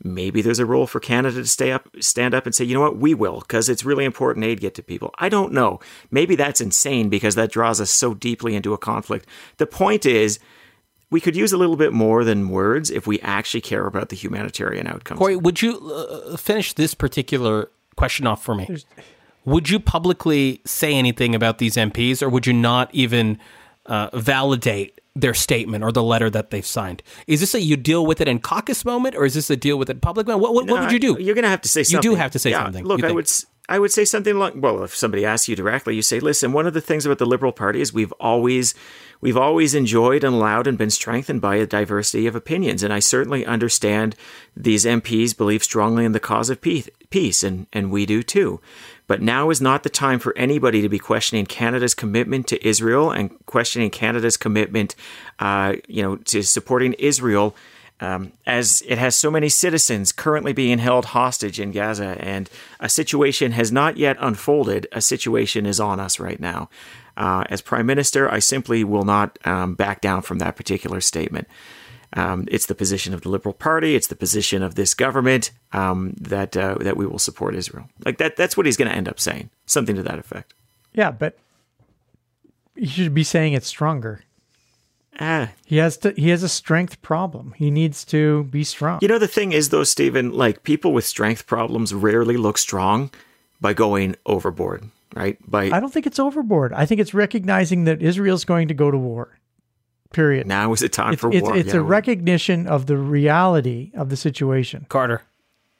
[0.02, 2.80] Maybe there's a role for Canada to stay up, stand up and say, you know
[2.80, 5.12] what, we will, because it's really important aid get to people.
[5.18, 5.80] I don't know.
[6.10, 9.26] Maybe that's insane because that draws us so deeply into a conflict.
[9.56, 10.38] The point is,
[11.10, 14.16] we could use a little bit more than words if we actually care about the
[14.16, 15.18] humanitarian outcomes.
[15.18, 18.66] Corey, would you uh, finish this particular question off for me.
[19.44, 23.38] Would you publicly say anything about these MPs, or would you not even
[23.86, 27.02] uh, validate their statement or the letter that they've signed?
[27.26, 29.76] Is this a you deal with it in caucus moment, or is this a deal
[29.78, 30.42] with it public moment?
[30.42, 31.16] What, what, what would you do?
[31.20, 32.10] You're going to have to say something.
[32.10, 32.84] You do have to say yeah, something.
[32.84, 33.30] Look, I would.
[33.70, 36.66] I would say something like, well, if somebody asks you directly, you say, "Listen, one
[36.66, 38.74] of the things about the Liberal Party is we've always,
[39.20, 42.98] we've always enjoyed and allowed and been strengthened by a diversity of opinions, and I
[42.98, 44.14] certainly understand
[44.56, 48.60] these MPs believe strongly in the cause of peace, and and we do too.
[49.06, 53.10] But now is not the time for anybody to be questioning Canada's commitment to Israel
[53.10, 54.94] and questioning Canada's commitment,
[55.38, 57.54] uh, you know, to supporting Israel."
[58.00, 62.48] Um, as it has so many citizens currently being held hostage in Gaza, and
[62.80, 64.86] a situation has not yet unfolded.
[64.92, 66.70] A situation is on us right now.
[67.16, 71.48] Uh, as Prime Minister, I simply will not um, back down from that particular statement.
[72.14, 73.94] Um, it's the position of the Liberal Party.
[73.94, 77.88] It's the position of this government um, that uh, that we will support Israel.
[78.04, 78.36] Like that.
[78.36, 79.50] That's what he's going to end up saying.
[79.66, 80.54] Something to that effect.
[80.94, 81.36] Yeah, but
[82.74, 84.22] you should be saying it stronger.
[85.20, 86.12] Ah, He has to.
[86.16, 87.52] He has a strength problem.
[87.56, 88.98] He needs to be strong.
[89.02, 93.10] You know, the thing is, though, Stephen, like people with strength problems rarely look strong
[93.60, 94.84] by going overboard,
[95.16, 95.36] right?
[95.50, 96.72] By I don't think it's overboard.
[96.72, 99.38] I think it's recognizing that Israel's going to go to war.
[100.12, 100.46] Period.
[100.46, 101.54] now is the time it's for it's, war.
[101.56, 104.86] it's Yeah, a recognition of the reality of the situation.
[104.88, 105.20] Carter,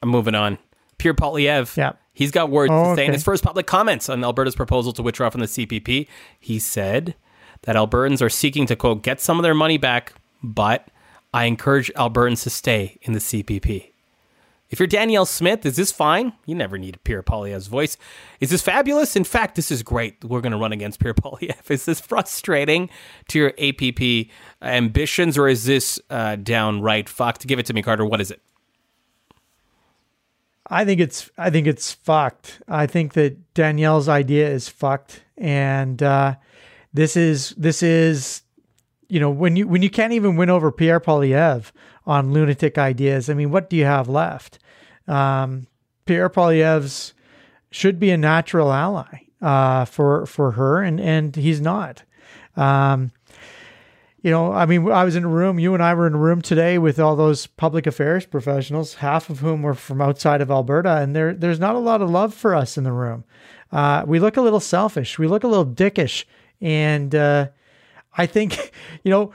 [0.03, 0.59] I'm moving on.
[0.99, 1.75] Pierre Poilievre.
[1.77, 1.93] Yeah.
[2.13, 5.03] He's got words Oh, to say in his first public comments on Alberta's proposal to
[5.03, 6.09] withdraw from the CPP.
[6.39, 7.15] He said
[7.63, 10.89] that Albertans are seeking to, quote, get some of their money back, but
[11.33, 13.93] I encourage Albertans to stay in the CPP.
[14.71, 16.35] If you're Danielle Smith, is this fine?
[16.45, 17.97] You never need Pierre Poilievre's voice.
[18.39, 19.17] Is this fabulous?
[19.17, 20.23] In fact, this is great.
[20.23, 21.71] We're going to run against Pierre Poilievre.
[21.71, 22.91] Is this frustrating
[23.29, 24.29] to your APP
[24.61, 27.47] ambitions, or is this uh, downright fucked?
[27.47, 28.05] Give it to me, Carter.
[28.05, 28.43] What is it?
[30.71, 32.61] I think it's I think it's fucked.
[32.69, 36.35] I think that Danielle's idea is fucked, and uh,
[36.93, 38.43] this is this is
[39.09, 41.71] you know when you when you can't even win over Pierre Poilievre
[42.07, 43.29] on lunatic ideas.
[43.29, 44.59] I mean, what do you have left?
[45.07, 45.67] Um,
[46.07, 47.15] Pierre Poilievre's
[47.71, 52.03] should be a natural ally uh, for for her, and and he's not.
[52.57, 53.13] Um,
[54.23, 55.61] you know, I mean, I was in a room.
[55.61, 59.31] You and I were in a room today with all those public affairs professionals, half
[59.31, 62.35] of whom were from outside of Alberta, and there there's not a lot of love
[62.35, 63.25] for us in the room.
[63.71, 65.19] Uh, we look a little selfish.
[65.19, 66.25] We look a little dickish,
[66.61, 67.49] and uh,
[68.17, 68.73] I think,
[69.05, 69.33] you know,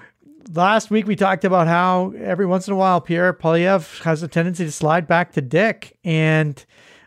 [0.53, 4.27] last week we talked about how every once in a while Pierre Poilievre has a
[4.27, 6.63] tendency to slide back to Dick, and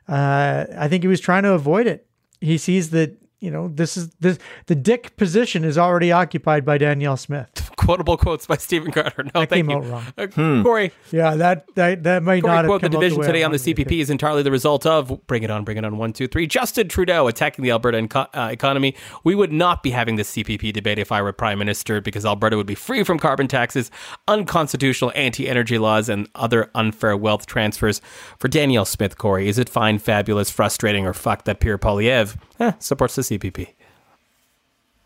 [0.08, 2.06] uh, I think he was trying to avoid it.
[2.40, 6.78] He sees that you know this is this the Dick position is already occupied by
[6.78, 7.70] Danielle Smith.
[7.76, 9.22] Quotable quotes by Stephen Carter.
[9.24, 9.76] No, That thank came you.
[9.76, 10.04] out wrong.
[10.16, 13.18] Uh, Corey, Yeah, that that that might Corey not have quote the come out division
[13.20, 13.76] way I today on the wanted.
[13.76, 15.98] CPP is entirely the result of bring it on, bring it on.
[15.98, 16.46] One, two, three.
[16.46, 18.94] Justin Trudeau attacking the Alberta enco- uh, economy.
[19.24, 22.56] We would not be having this CPP debate if I were prime minister because Alberta
[22.56, 23.90] would be free from carbon taxes,
[24.26, 28.00] unconstitutional anti-energy laws, and other unfair wealth transfers.
[28.38, 32.72] For Danielle Smith, Corey, is it fine, fabulous, frustrating, or fuck that Pierre Poilievre eh,
[32.78, 33.68] supports the CPP?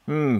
[0.07, 0.39] Hmm.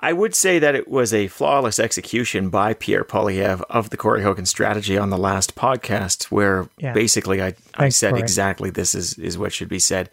[0.00, 4.22] I would say that it was a flawless execution by Pierre Poilievre of the Corey
[4.22, 6.92] Hogan strategy on the last podcast, where Yeah.
[6.92, 8.20] basically I, I said Corey.
[8.20, 10.10] exactly this is, is what should be said.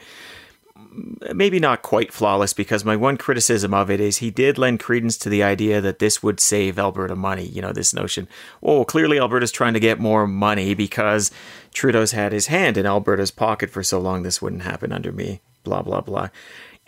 [1.33, 5.17] Maybe not quite flawless because my one criticism of it is he did lend credence
[5.19, 7.45] to the idea that this would save Alberta money.
[7.45, 8.27] You know, this notion,
[8.61, 11.31] oh, clearly Alberta's trying to get more money because
[11.73, 15.39] Trudeau's had his hand in Alberta's pocket for so long, this wouldn't happen under me,
[15.63, 16.29] blah, blah, blah.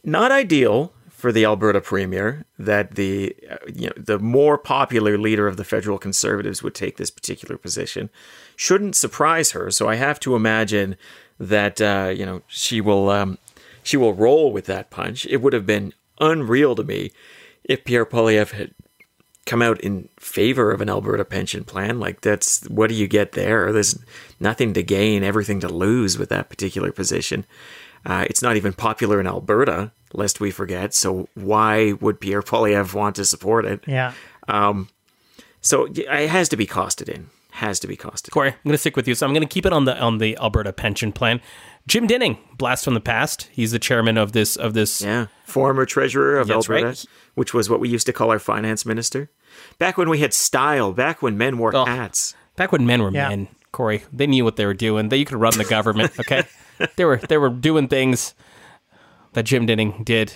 [0.03, 0.93] Not ideal
[1.23, 5.63] for the Alberta premier that the uh, you know the more popular leader of the
[5.63, 8.09] federal conservatives would take this particular position.
[8.57, 10.97] Shouldn't surprise her so i have to imagine
[11.39, 13.37] that uh, you know she will um,
[13.83, 15.25] she will roll with that punch.
[15.27, 17.11] It would have been unreal to me
[17.63, 18.71] if pierre poilievre had
[19.45, 22.01] come out in favor of an alberta pension plan.
[22.01, 23.71] Like that's what do you get there?
[23.71, 23.97] There's
[24.41, 27.45] nothing to gain everything to lose with that particular position
[28.05, 30.93] uh, it's not even popular in Alberta, lest we forget.
[30.93, 33.81] So why would Pierre Poilievre want to support it?
[33.87, 34.13] Yeah.
[35.61, 37.29] So it has to be costed in.
[37.51, 38.31] Has to be costed.
[38.31, 39.13] Corey, I'm going to stick with you.
[39.13, 41.39] So I'm going to keep it on the on the Alberta pension plan.
[41.87, 43.47] Jim Dinning, blast from the past.
[43.51, 45.01] He's the chairman of this of this.
[45.03, 47.05] Yeah, former treasurer of That's Alberta, right.
[47.35, 49.29] which was what we used to call our finance minister.
[49.77, 51.85] Back when we had style, back when men wore Oh.
[51.85, 52.33] hats.
[52.55, 53.29] Back when men were Yeah.
[53.29, 55.09] men, Corey, they knew what they were doing.
[55.09, 56.13] They you could run the government.
[56.19, 56.43] Okay,
[56.95, 58.33] they were they were doing things
[59.33, 60.33] that Jim Dinning did.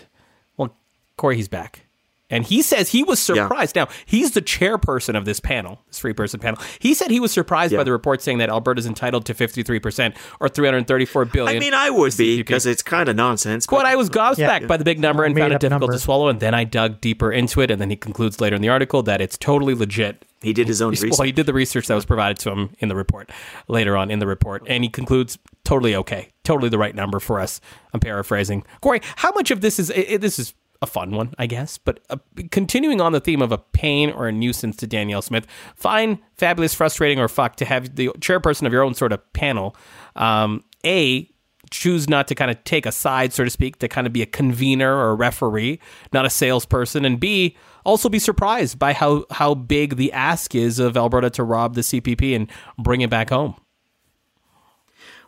[0.58, 0.76] Well,
[1.16, 1.87] Corey, he's back.
[2.30, 3.76] And he says he was surprised.
[3.76, 6.60] Now, he's the chairperson of this panel, this free person panel.
[6.80, 7.78] He said he was surprised Yeah.
[7.80, 11.56] by the report saying that Alberta's entitled to 53% or 334 billion.
[11.56, 13.66] I mean, I would be because it's kind of nonsense.
[13.66, 14.66] But But I was gobsmacked Yeah.
[14.68, 15.94] by the big number and Made found it difficult number.
[15.94, 16.28] to swallow.
[16.28, 17.72] And then I dug deeper into it.
[17.72, 20.26] And then he concludes later in the article that it's totally legit.
[20.42, 21.26] he did his own Well, research.
[21.26, 23.30] he did the research that was provided to him in the report
[23.70, 24.64] later on in the report.
[24.68, 27.60] And he concludes totally okay, totally the right number for us.
[27.94, 28.64] I'm paraphrasing.
[28.82, 31.78] Corey, how much of this is, i i- this is a fun one, I guess,
[31.78, 32.18] but uh,
[32.52, 36.74] continuing on the theme of a pain or a nuisance to Danielle Smith, fine, fabulous,
[36.74, 39.76] frustrating, or fuck to have the chairperson of your own sort of panel,
[40.16, 41.30] um, A,
[41.70, 44.22] choose not to kind of take a side, so to speak, to kind of be
[44.22, 45.80] a convener or a referee,
[46.14, 50.80] not a salesperson, and B, also be surprised by how, how big the ask is
[50.80, 53.56] of Alberta to rob the CPP and bring it back home.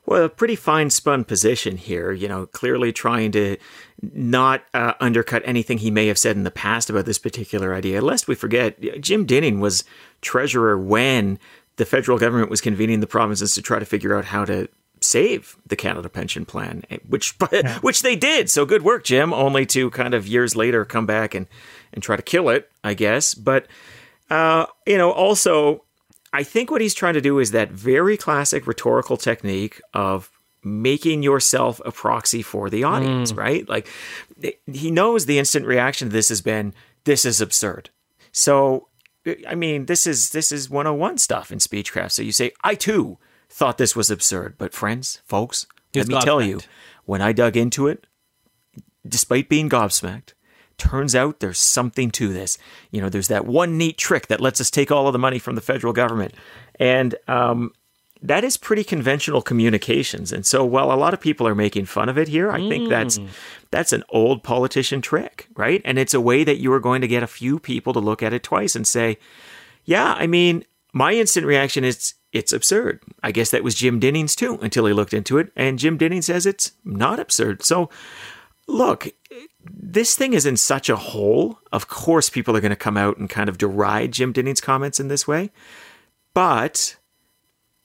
[0.09, 3.57] Well, a pretty fine spun position here, you know, clearly trying to
[4.01, 8.01] not uh, undercut anything he may have said in the past about this particular idea.
[8.01, 9.83] Lest we forget, Jim Dinning was
[10.21, 11.37] treasurer when
[11.75, 14.67] the federal government was convening the provinces to try to figure out how to
[14.99, 17.35] save the Canada Pension Plan, eh, which
[17.81, 18.49] which they did.
[18.49, 19.31] So good work, Jim.
[19.31, 21.45] Only to kind of years later come back and
[21.93, 23.35] and try to kill it, I guess.
[23.35, 23.67] But
[24.31, 25.83] uh, you know, also,
[26.33, 30.29] I think what he's trying to do is that very classic rhetorical technique of
[30.63, 33.67] making yourself a proxy for the audience, right?
[33.67, 33.87] Like
[34.71, 36.73] he knows the instant reaction to this has been
[37.05, 37.89] this is absurd.
[38.31, 38.89] So
[39.25, 42.11] uh, I mean, this is this is 101 stuff in speechcraft.
[42.11, 43.17] So you say, I too
[43.49, 45.65] thought this was absurd, but friends, folks,
[45.95, 46.59] let me tell you,
[47.05, 48.05] when I dug into it,
[49.07, 50.33] despite being gobsmacked,
[50.79, 52.57] turns out there's something to this.
[52.91, 55.37] You know, there's that one neat trick that lets us take all of the money
[55.37, 56.33] from the federal government.
[56.79, 57.73] And um,
[58.21, 60.31] that is pretty conventional communications.
[60.31, 62.89] And so while a lot of people are making fun of it here, I think
[62.89, 63.19] that's
[63.71, 65.81] that's an old politician trick, right?
[65.85, 68.23] And it's a way that you are going to get a few people to look
[68.23, 69.17] at it twice and say,
[69.85, 73.01] yeah, I mean, my instant reaction is it's absurd.
[73.23, 75.51] I guess that was Jim Dinning's too until he looked into it.
[75.55, 77.63] And Jim Dinning says it's not absurd.
[77.63, 77.89] So
[78.69, 79.09] look,
[79.65, 81.59] this thing is in such a hole.
[81.71, 84.99] Of course, people are going to come out and kind of deride Jim Dinning's comments
[84.99, 85.51] in this way.
[86.33, 86.95] But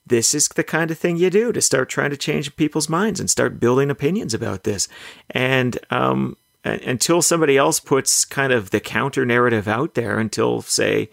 [0.05, 3.19] this is the kind of thing you do to start trying to change people's minds
[3.19, 4.87] and start building opinions about this.
[5.31, 11.09] And um, until somebody else puts kind of the counter narrative out there, until, say,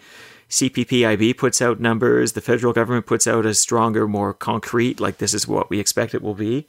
[0.49, 5.33] CPPIB puts out numbers, the federal government puts out a stronger, more concrete, like this
[5.33, 6.67] is what we expect it will be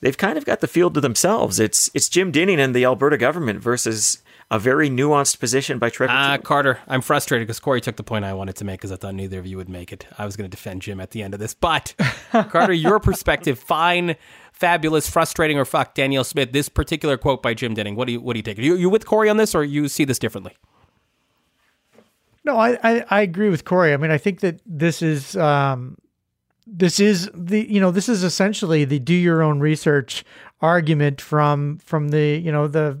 [0.00, 1.60] they've kind of got the field to themselves.
[1.60, 6.12] It's it's Jim Dinning and the Alberta government versus a very nuanced position by Trevor.
[6.12, 6.44] Ah, Timmins.
[6.44, 9.14] Carter, I'm frustrated because Corey took the point I wanted to make because I thought
[9.14, 10.06] neither of you would make it.
[10.18, 11.54] I was going to defend Jim at the end of this.
[11.54, 11.94] But,
[12.32, 14.16] Carter, your perspective, fine,
[14.52, 18.20] fabulous, frustrating, or fuck Danielle Smith, this particular quote by Jim Dinning, what do you,
[18.20, 18.58] what do you take?
[18.58, 20.56] You, you with Corey on this or you see this differently?
[22.42, 23.92] No, I, I, I agree with Corey.
[23.92, 25.96] I mean, I think that this is um,
[26.72, 30.24] this is the you know this is essentially the do your own research
[30.60, 32.98] argument from from the you know the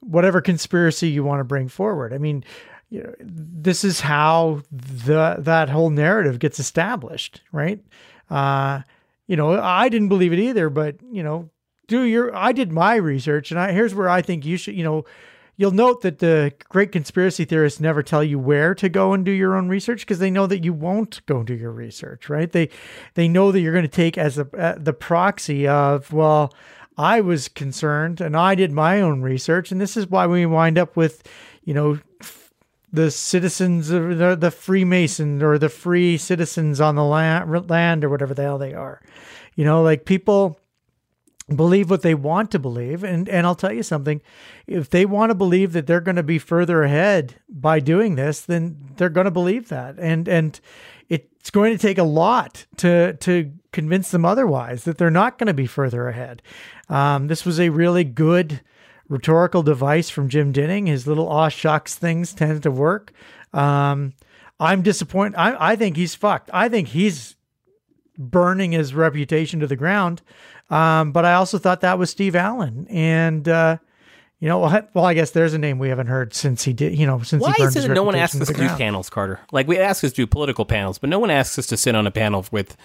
[0.00, 2.12] whatever conspiracy you want to bring forward.
[2.12, 2.44] I mean,
[2.90, 7.80] you know, this is how the that whole narrative gets established, right?
[8.30, 8.82] Uh,
[9.26, 11.50] you know, I didn't believe it either, but you know,
[11.86, 14.84] do your I did my research, and I here's where I think you should you
[14.84, 15.04] know
[15.56, 19.30] You'll note that the great conspiracy theorists never tell you where to go and do
[19.30, 22.50] your own research because they know that you won't go do your research, right?
[22.50, 22.70] They
[23.14, 26.52] they know that you're going to take as a, uh, the proxy of well,
[26.98, 30.76] I was concerned and I did my own research, and this is why we wind
[30.76, 31.22] up with,
[31.62, 32.00] you know,
[32.92, 38.08] the citizens of the, the Freemason or the free citizens on the land, land or
[38.08, 39.00] whatever the hell they are,
[39.56, 40.60] you know, like people
[41.48, 43.04] believe what they want to believe.
[43.04, 44.22] And and I'll tell you something.
[44.66, 48.40] If they want to believe that they're going to be further ahead by doing this
[48.40, 49.98] then they're going to believe that.
[49.98, 50.60] And and
[51.44, 55.48] it's going to take a lot to to convince them otherwise that they're not going
[55.48, 56.42] to be further ahead.
[56.88, 58.62] Um, this was a really good
[59.08, 63.12] rhetorical device from Jim Dinning his little aw shucks things tend to work.
[63.52, 64.14] Um,
[64.58, 66.48] I'm disappointed I, I think he's fucked.
[66.54, 67.36] I think he's
[68.16, 70.22] burning his reputation to the ground.
[70.70, 72.86] Um, but I also thought that was Steve Allan.
[72.88, 73.76] And, uh,
[74.40, 76.98] you know, well, well, I guess there's a name we haven't heard since he did,
[76.98, 78.66] you know, since Why he burned is it no one asks us to to do
[78.66, 78.78] ground.
[78.78, 79.40] panels, Carter?
[79.52, 81.94] Like we ask us to do political panels, but no one asks us to sit
[81.94, 82.76] on a panel with.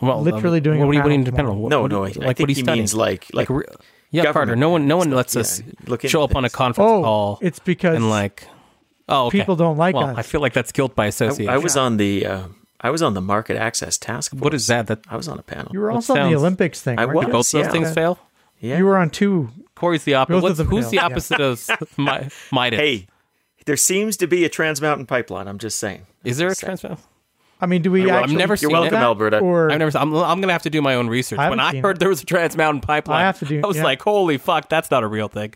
[0.00, 1.56] Well, Literally doing what a do you what do you panel need panel?
[1.56, 2.82] What- No, what- no, I, like I what think are you he studying?
[2.82, 3.64] means like like re-
[4.10, 4.54] yeah, Carter.
[4.56, 5.40] No one, no one stuff, lets yeah.
[5.40, 6.56] us Look show up on a things.
[6.56, 8.46] conference Oh, call it's because and like,
[9.08, 9.38] oh, okay.
[9.38, 10.18] people don't like well, us.
[10.18, 11.52] I feel like that's guilt by association.
[11.52, 12.42] I was on the uh,
[12.84, 14.42] I was on the market access task force.
[14.42, 14.86] what is that?
[14.88, 15.70] That I was on a panel.
[15.72, 16.98] you were What also on the Olympics thing.
[16.98, 17.34] I weren't you?
[17.34, 17.50] was.
[17.50, 17.72] both those yeah.
[17.72, 18.18] things fail.
[18.60, 18.76] yeah.
[18.78, 20.40] You were on two Corey's the opposite.
[20.42, 21.04] Both of them who's fail, the yeah.
[21.06, 21.66] opposite of
[21.98, 22.78] my, Midas?
[22.78, 23.06] Hey,
[23.66, 25.48] there seems to be a Trans Mountain pipeline.
[25.48, 26.06] I'm just saying.
[26.24, 26.82] is there a trans?
[26.82, 27.02] Mountain?
[27.60, 29.02] I mean, do we Well, I've never seen You're welcome, that?
[29.02, 29.38] Alberta.
[29.38, 29.96] Or I've never.
[29.96, 31.38] I'm, I'm gonna have to do my own research.
[31.38, 32.00] I When I heard it.
[32.00, 33.84] there was a Trans Mountain pipeline, I have to do- I was yeah.
[33.84, 35.54] like, "Holy fuck, that's not a real thing."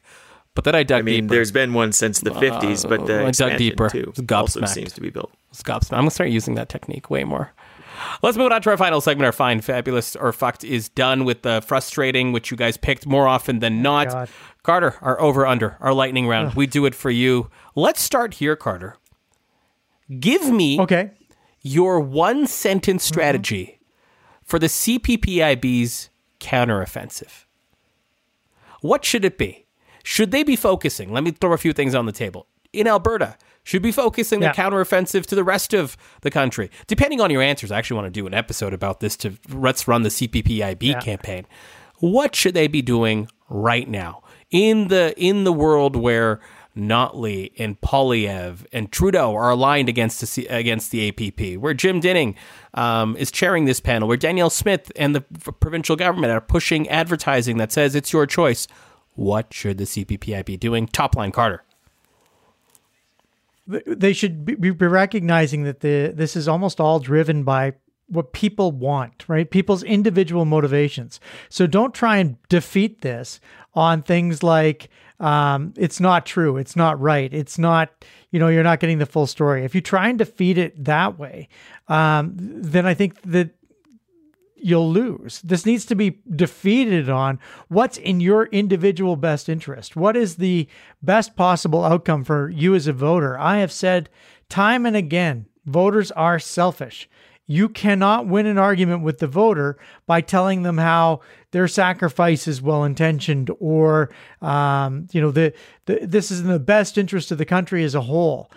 [0.58, 1.08] But then I dug deeper.
[1.08, 1.34] I mean, deeper.
[1.36, 3.88] there's been one since the 50s, but uh, I dug deeper.
[3.88, 5.30] too also seems to be built.
[5.54, 5.92] Gobsmacked.
[5.92, 7.52] I'm gonna start using that technique way more.
[8.24, 9.26] Let's move on to our final segment.
[9.26, 13.28] Our fine, fabulous, or fucked is done with the frustrating, which you guys picked more
[13.28, 14.08] often than oh not.
[14.08, 14.28] God.
[14.64, 16.54] Carter, our over under, our lightning round.
[16.54, 17.50] We do it for you.
[17.76, 18.96] Let's start here, Carter.
[20.18, 21.12] Give me okay,
[21.62, 23.14] your one sentence mm-hmm.
[23.14, 23.78] strategy
[24.42, 27.44] for the CPPIB's counteroffensive.
[28.80, 29.66] What should it be?
[30.08, 31.12] Should they be focusing?
[31.12, 32.46] Let me throw a few things on the table.
[32.72, 34.52] In Alberta, should be focusing Yeah.
[34.52, 36.70] the counteroffensive to the rest of the country.
[36.86, 39.86] Depending on your answers, I actually want to do an episode about this to let's
[39.86, 41.00] run the CPPIB Yeah.
[41.00, 41.44] campaign.
[41.98, 46.40] What should they be doing right now in the in the world where
[46.74, 52.00] Notley and Poilievre and Trudeau are aligned against the C- against the APP, where Jim
[52.00, 52.34] Dinning
[52.72, 55.20] um, is chairing this panel, where Danielle Smith and the
[55.60, 58.66] provincial government are pushing advertising that says it's your choice.
[59.18, 60.86] What should the CPPI be doing?
[60.86, 61.64] Top line, Carter.
[63.66, 67.72] they should be, recognizing that the this is almost all driven by
[68.06, 69.50] what people want, right?
[69.50, 71.18] People's individual motivations.
[71.48, 73.40] So don't try and defeat this
[73.74, 74.88] on things like
[75.18, 79.06] um, it's not true, it's not right, it's not, you know, you're not getting the
[79.06, 79.64] full story.
[79.64, 81.48] If you try and defeat it that way,
[81.88, 83.50] um, then I think that
[84.60, 85.40] you'll lose.
[85.42, 87.38] This needs to be defeated on
[87.68, 89.96] what's in your individual best interest.
[89.96, 90.68] What is the
[91.02, 93.38] best possible outcome for you as a voter?
[93.38, 94.08] I have said
[94.48, 97.08] time and again, voters are selfish.
[97.46, 102.60] You cannot win an argument with the voter by telling them how their sacrifice is
[102.60, 104.10] well intentioned or,
[104.42, 105.54] um, you know, the,
[105.86, 108.50] the, this is in the best interest of the country as a whole.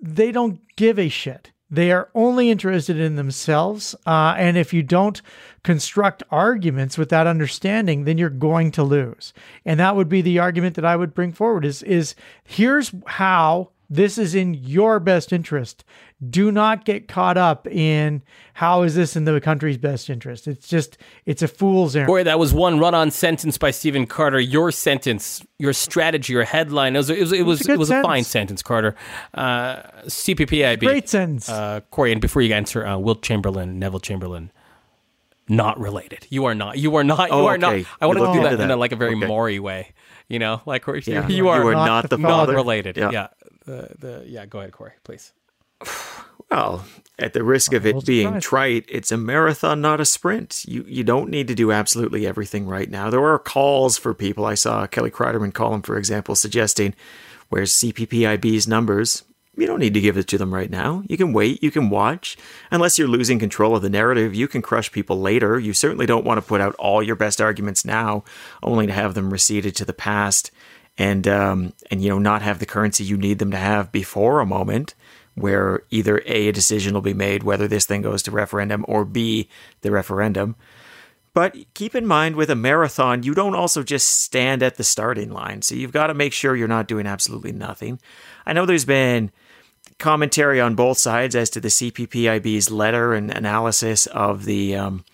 [0.00, 1.51] They don't give a shit.
[1.72, 3.94] They are only interested in themselves.
[4.06, 5.22] Uh, and if you don't
[5.62, 9.32] construct arguments with that understanding, then you're going to lose.
[9.64, 12.14] And that would be the argument that I would bring forward is, is
[12.44, 15.82] here's how this is in your best interest.
[16.30, 18.22] Do not get caught up in
[18.54, 20.46] how is this in the country's best interest.
[20.46, 20.96] It's just,
[21.26, 22.06] it's a fool's errand.
[22.06, 24.38] Boy, that was one run-on sentence by Stephen Carter.
[24.38, 26.94] Your sentence, your strategy, your headline.
[26.94, 28.60] It was it was it was, a it was a fine sentence.
[28.60, 28.94] sentence, Carter.
[29.34, 30.78] Uh, CPPIB.
[30.80, 31.48] Great sentence.
[31.48, 34.52] Uh, Corey, and before you answer, uh, Wilt Chamberlain, Neville Chamberlain,
[35.48, 36.26] not related.
[36.30, 36.78] You are not.
[36.78, 37.30] You are not.
[37.30, 37.74] You Oh, are not.
[38.00, 39.26] I want You to do looked that, in a, like a very Okay.
[39.26, 39.92] Maury way.
[40.28, 41.26] You know, like Corey, Yeah.
[41.28, 42.96] you are You are not not the the not related.
[42.96, 43.10] Yeah.
[43.10, 43.26] Yeah.
[43.64, 44.46] The, the yeah.
[44.46, 45.32] Go ahead, Corey, please.
[46.52, 46.84] Well,
[47.18, 48.44] at the risk of it being surprised.
[48.44, 50.64] trite, it's a marathon, not a sprint.
[50.66, 53.08] You you don't need to do absolutely everything right now.
[53.08, 54.44] There are calls for people.
[54.44, 56.94] I saw a Kelly Cryderman column, for example, suggesting
[57.48, 59.24] where's CPPIB's numbers.
[59.56, 61.02] You don't need to give it to them right now.
[61.08, 62.38] You can wait, you can watch.
[62.70, 65.58] Unless you're losing control of the narrative, you can crush people later.
[65.58, 68.24] You certainly don't want to put out all your best arguments now,
[68.62, 70.50] only to have them receded to the past
[70.98, 74.40] and um, and you know not have the currency you need them to have before
[74.40, 74.94] a moment
[75.34, 79.04] where either a a decision will be made whether this thing goes to referendum or
[79.04, 79.48] b
[79.80, 80.56] the referendum.
[81.34, 85.30] But keep in mind with a marathon, you don't also just stand at the starting
[85.30, 85.62] line.
[85.62, 87.98] So you've got to make sure you're not doing absolutely nothing.
[88.44, 89.30] I know there's been
[89.98, 95.04] commentary on both sides as to the CPPIB's letter and analysis of the, um,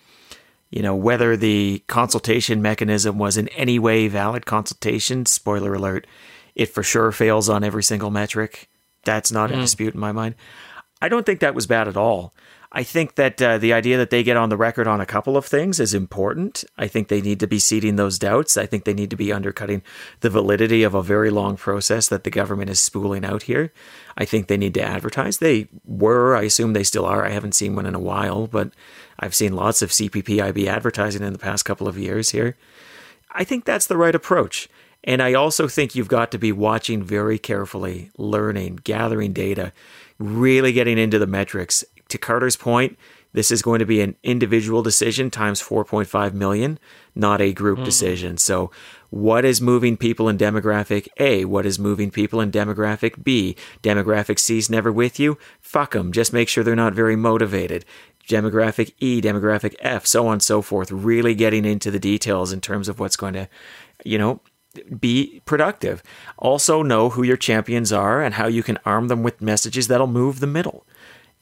[0.69, 5.25] you know, whether the consultation mechanism was in any way valid consultation.
[5.25, 6.05] Spoiler alert,
[6.53, 8.68] it for sure fails on every single metric.
[9.03, 10.35] That's not a dispute in my mind.
[11.01, 12.33] I don't think that was bad at all.
[12.71, 15.35] I think that uh, the idea that they get on the record on a couple
[15.35, 16.63] of things is important.
[16.77, 18.57] I think they need to be seeding those doubts.
[18.57, 19.81] I think they need to be undercutting
[20.19, 23.73] the validity of a very long process that the government is spooling out here.
[24.17, 25.39] I think they need to advertise.
[25.39, 27.25] They were, I assume they still are.
[27.25, 28.71] I haven't seen one in a while, but
[29.17, 32.55] I've seen lots of CPPIB advertising in the past couple of years here.
[33.31, 34.69] I think that's the right approach.
[35.03, 39.71] And I also think you've got to be watching very carefully, learning, gathering data,
[40.17, 41.83] really getting into the metrics.
[42.09, 42.97] To Carter's point,
[43.31, 46.79] this is going to be an individual decision times 4.5 million,
[47.15, 47.83] not a group hmm.
[47.85, 48.37] decision.
[48.37, 48.71] So,
[49.11, 51.45] what is moving people in demographic A?
[51.45, 53.55] What is moving people in demographic B?
[53.81, 55.37] Demographic C's never with you?
[55.61, 56.11] Fuck them.
[56.11, 57.85] Just make sure they're not very motivated
[58.27, 62.61] demographic E, demographic F, so on and so forth, really getting into the details in
[62.61, 63.49] terms of what's going to,
[64.05, 64.39] you know,
[64.99, 66.03] be productive.
[66.37, 70.07] Also know who your champions are and how you can arm them with messages that'll
[70.07, 70.85] move the middle.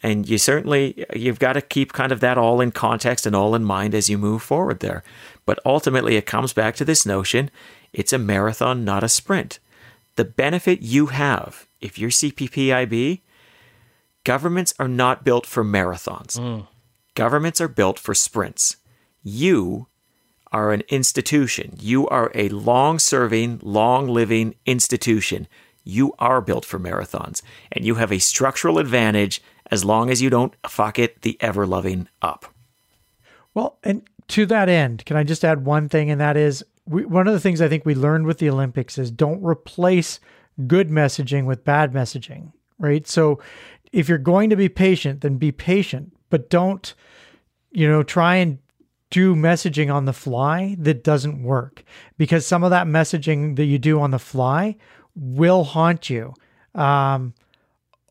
[0.04, 3.56] And you certainly you've got to keep kind of that all in context and all
[3.56, 5.04] in mind as you move forward there.
[5.46, 7.50] But ultimately it comes back to this notion
[7.94, 9.60] it's a marathon, not a sprint.
[10.16, 13.22] The benefit you have if you're CPPIB,
[14.24, 16.40] governments are not built for marathons.
[16.40, 16.68] Mm.
[17.16, 18.78] Governments are built for sprints.
[19.24, 19.88] You
[20.52, 21.76] are an institution.
[21.80, 25.48] You are a long serving, long living institution.
[25.84, 27.42] You are built for marathons,
[27.72, 29.42] and you have a structural advantage
[29.72, 32.54] as long as you don't fuck it the ever loving up.
[33.54, 36.12] Well, and to that end, can I just add one thing?
[36.12, 38.98] And that is we, one of the things I think we learned with the Olympics
[38.98, 40.20] is don't replace
[40.66, 43.08] good messaging with bad messaging, right?
[43.08, 43.40] So
[43.92, 46.94] if you're going to be patient, then be patient, but don't,
[47.72, 48.60] you know, try and
[49.10, 51.84] do messaging on the fly that doesn't work
[52.18, 54.76] because some of that messaging that you do on the fly
[55.16, 56.34] will haunt you
[56.76, 57.34] um,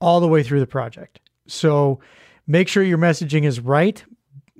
[0.00, 1.20] all the way through the project.
[1.46, 2.00] So
[2.46, 4.02] make sure your messaging is right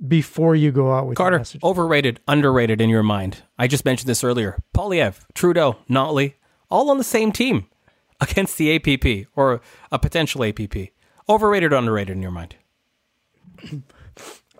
[0.07, 1.43] before you go out with Carter.
[1.63, 3.43] Overrated, underrated in your mind.
[3.57, 4.61] I just mentioned this earlier.
[4.75, 6.35] Poilievre, Trudeau, Notley,
[6.69, 7.67] all on the same team
[8.21, 9.61] against the APP or
[9.91, 10.75] a potential APP.
[11.27, 12.55] Overrated, underrated in your mind.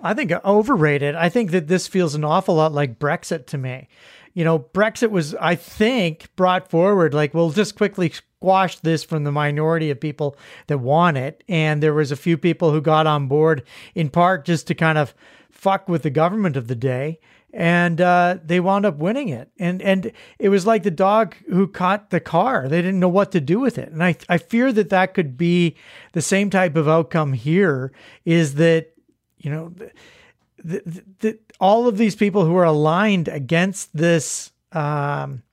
[0.01, 1.15] I think overrated.
[1.15, 3.87] I think that this feels an awful lot like Brexit to me.
[4.33, 9.23] You know, Brexit was, I think, brought forward like we'll just quickly squash this from
[9.23, 10.37] the minority of people
[10.67, 13.63] that want it, and there was a few people who got on board
[13.95, 15.15] in part just to kind of
[15.49, 17.19] fuck with the government of the day,
[17.51, 19.49] and uh, they wound up winning it.
[19.57, 23.31] And and it was like the dog who caught the car; they didn't know what
[23.31, 23.91] to do with it.
[23.91, 25.75] And I I fear that that could be
[26.13, 27.91] the same type of outcome here.
[28.23, 28.93] Is that
[29.37, 29.91] you know, the,
[30.63, 35.43] the, the, all of these people who are aligned against this um,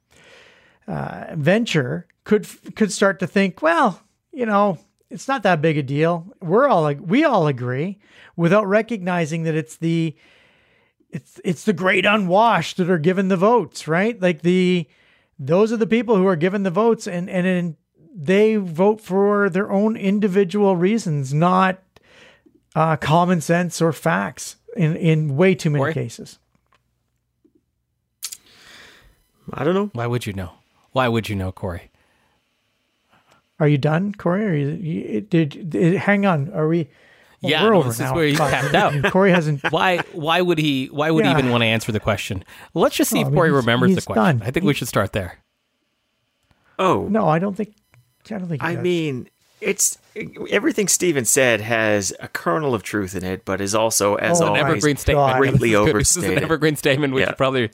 [0.86, 4.00] uh, venture could could start to think, well,
[4.32, 4.78] you know,
[5.10, 6.26] it's not that big a deal.
[6.40, 7.98] We're all we all agree,
[8.36, 10.16] without recognizing that it's the
[11.10, 14.20] it's it's the great unwashed that are given the votes, right?
[14.20, 14.86] Like the
[15.38, 17.76] those are the people who are given the votes, and and in,
[18.14, 21.80] they vote for their own individual reasons, not
[22.74, 25.94] uh, common sense or facts in, in way too many Corey?
[25.94, 26.38] cases.
[29.52, 29.90] I don't know.
[29.92, 30.52] Why would you know?
[30.92, 31.90] Why would you know, Corey?
[33.60, 34.44] Are you done, Corey?
[34.44, 36.52] Are you, you did, did, hang on?
[36.52, 36.88] Are we?
[37.40, 38.06] Well, yeah, we're over this now.
[38.06, 38.94] is where he's tapped out.
[39.12, 39.62] Corey hasn't.
[39.70, 39.98] Why?
[40.12, 40.86] Why would he?
[40.86, 41.34] Why would yeah.
[41.34, 42.44] he even want to answer the question?
[42.72, 44.38] Let's just see oh, if Corey remembers the question.
[44.38, 44.42] Done.
[44.42, 45.38] I think he, we should start there.
[46.78, 47.74] Oh no, I don't think.
[48.30, 48.62] I don't think.
[48.62, 48.82] I does.
[48.82, 49.28] mean,
[49.64, 49.98] it's
[50.50, 54.46] everything Stephen said has a kernel of truth in it, but is also, as oh,
[54.46, 55.36] always, an evergreen statement.
[55.38, 56.00] greatly overstated.
[56.00, 57.32] This is an evergreen statement, which yeah.
[57.32, 57.70] probably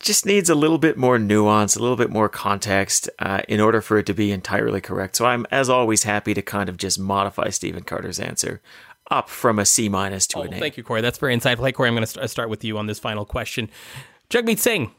[0.00, 3.80] just needs a little bit more nuance, a little bit more context uh, in order
[3.80, 5.16] for it to be entirely correct.
[5.16, 8.60] So I'm, as always, happy to kind of just modify Stephen Carter's answer
[9.10, 10.58] up from a C minus to oh, an A.
[10.58, 11.00] Thank you, Corey.
[11.00, 11.64] That's very insightful.
[11.64, 13.70] Hey, Corey, I'm going to start with you on this final question.
[14.30, 14.90] Jagmeet Singh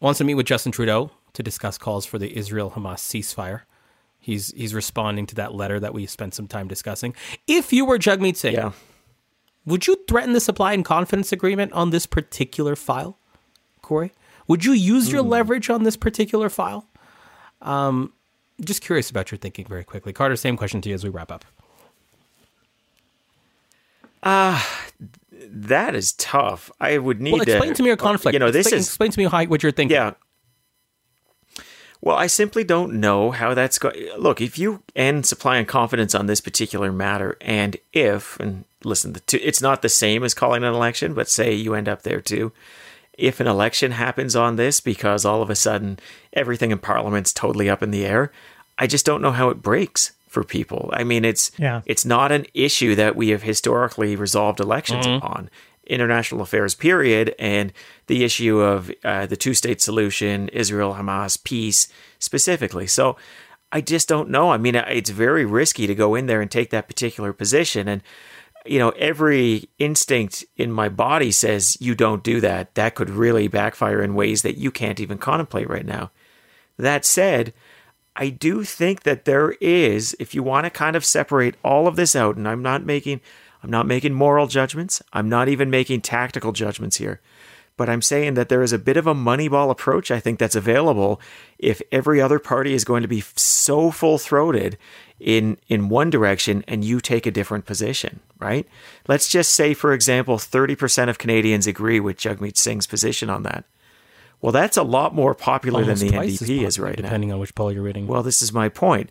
[0.00, 3.62] wants to meet with Justin Trudeau to discuss calls for the Israel Hamas ceasefire.
[4.22, 7.14] He's he's responding to that letter that we spent some time discussing.
[7.48, 8.70] If you were Jagmeet Singh, yeah.
[9.66, 13.18] would you threaten the supply and confidence agreement on this particular file,
[13.82, 14.12] Corey?
[14.46, 15.28] Would you use your mm.
[15.28, 16.86] leverage on this particular file?
[17.62, 18.12] Um,
[18.60, 20.12] just curious about your thinking very quickly.
[20.12, 21.44] Carter, same question to you as we wrap up.
[24.22, 24.62] Uh,
[25.48, 26.70] that is tough.
[26.80, 28.34] I would need well, explain to, to me your conflict.
[28.34, 29.96] You know, explain, this is explain to me how, what you're thinking.
[29.96, 30.12] Yeah,
[32.02, 33.94] well, I simply don't know how that's going.
[34.18, 39.14] Look, if you end supply and confidence on this particular matter, and if, and listen,
[39.32, 42.50] it's not the same as calling an election, but say you end up there too.
[43.16, 46.00] If an election happens on this because all of a sudden
[46.32, 48.32] everything in Parliament's totally up in the air,
[48.78, 50.90] I just don't know how it breaks for people.
[50.92, 51.82] I mean, it's yeah.
[51.86, 55.24] it's not an issue that we have historically resolved elections mm-hmm.
[55.24, 55.50] upon
[55.86, 57.72] international affairs period and
[58.06, 61.88] the issue of uh, the two state solution, Israel Hamas peace
[62.18, 62.86] specifically.
[62.86, 63.16] So
[63.72, 64.50] I just don't know.
[64.50, 67.88] I mean, it's very risky to go in there and take that particular position.
[67.88, 68.02] And,
[68.66, 72.74] you know, every instinct in my body says you don't do that.
[72.74, 76.10] That could really backfire in ways that you can't even contemplate right now.
[76.76, 77.54] That said,
[78.14, 81.96] I do think that there is, if you want to kind of separate all of
[81.96, 83.22] this out, and I'm not making
[83.62, 85.02] I'm not making moral judgments.
[85.12, 87.20] I'm not even making tactical judgments here.
[87.76, 90.54] But I'm saying that there is a bit of a moneyball approach I think that's
[90.54, 91.20] available
[91.58, 94.76] if every other party is going to be so full throated
[95.18, 98.68] in in one direction and you take a different position, right?
[99.08, 103.64] Let's just say, for example, 30% of Canadians agree with Jagmeet Singh's position on that.
[104.42, 107.36] Well, that's a lot more popular Almost than the NDP is right depending now.
[107.36, 108.06] on which poll you're reading.
[108.06, 109.08] Well, this is my point.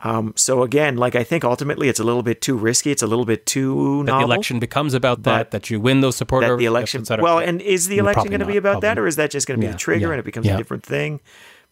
[0.00, 2.90] Um, so again, like I think ultimately it's a little bit too risky.
[2.90, 4.28] It's a little bit too that novel.
[4.28, 6.50] the election becomes about that, that you win those supporters.
[6.50, 7.04] that the election.
[7.08, 9.58] Well, and is the election going to be about that, or is that just going
[9.58, 10.54] to be Yeah, the trigger yeah, and it becomes yeah.
[10.54, 11.20] a different thing?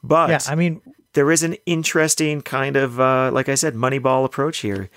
[0.03, 0.81] But Yeah, I mean,
[1.15, 4.91] there is an interesting kind of, uh, like I said, Moneyball approach here.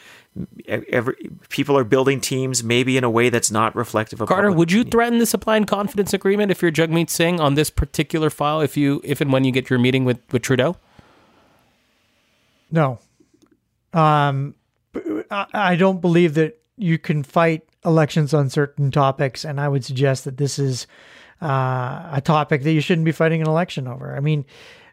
[0.68, 1.16] Every,
[1.50, 4.82] people are building teams maybe in a way that's not reflective of Carter, would you
[4.82, 4.92] opinion.
[4.92, 8.62] threaten the supply and confidence agreement if you're Jagmeet Singh on this particular file?
[8.62, 10.78] If you, if and when you get your meeting with with Trudeau,
[12.72, 13.00] No.
[13.98, 14.56] Um,
[15.32, 20.26] I don't believe that you can fight elections on certain topics, and I would suggest
[20.26, 20.86] that this is
[21.42, 24.16] uh, a topic that you shouldn't be fighting an election over.
[24.16, 24.46] I mean,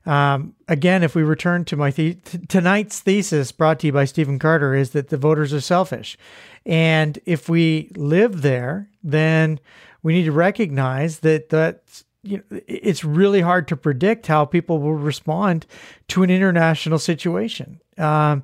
[0.07, 2.17] um, again, if we return to my the-
[2.49, 6.17] tonight's thesis brought to you by Stephen Carter is that the voters are selfish,
[6.65, 9.61] and if we live there, then
[10.03, 14.79] we need to recognize that that you know, it's really hard to predict how people
[14.79, 15.67] will respond
[16.09, 17.81] to an international situation.
[17.99, 18.43] Um,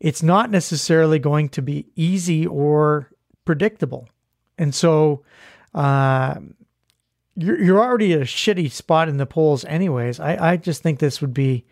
[0.00, 3.10] it's not necessarily going to be easy or
[3.44, 4.08] predictable,
[4.58, 5.22] and so.
[5.74, 6.54] Um,
[7.36, 10.20] you're, you're already at a shitty spot in the polls anyways.
[10.20, 11.64] I, I just think this would be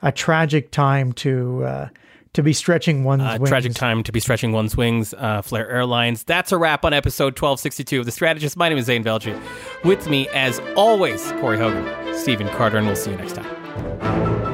[0.00, 1.88] a tragic time to uh,
[2.34, 3.48] to be stretching one's uh, wings.
[3.48, 5.14] tragic time to be stretching one's wings.
[5.14, 6.24] Uh, Flair Airlines.
[6.24, 8.56] That's a wrap on episode 1262 of The Strategist.
[8.56, 9.38] My name is Zain Velji.
[9.84, 14.51] With me, as always, Corey Hogan, Stephen Carter, and we'll see you next time.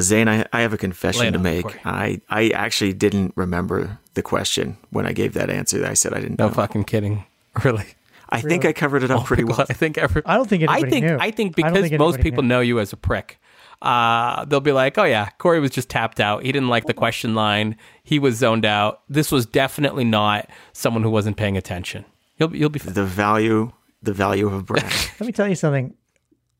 [0.00, 1.64] Zain, I, I have a confession it to make.
[1.86, 5.84] I, I actually didn't remember the question when I gave that answer.
[5.86, 6.54] I said I didn't No know.
[6.54, 7.24] fucking kidding.
[7.64, 7.86] Really.
[8.28, 9.66] I think I covered it up pretty Oh my well.
[9.70, 11.16] I think every, I don't think I anybody think knew.
[11.18, 12.48] I think I because think most people knew.
[12.48, 13.38] know you as a prick,
[13.82, 16.42] uh, they'll be like, "Oh yeah, Corey was just tapped out.
[16.42, 17.76] He didn't like the question line.
[18.02, 19.02] He was zoned out.
[19.08, 22.04] This was definitely not someone who wasn't paying attention."
[22.36, 22.92] You'll be, you'll be fine.
[22.94, 24.84] The value, the value of a brand.
[25.20, 25.94] Let me tell you something.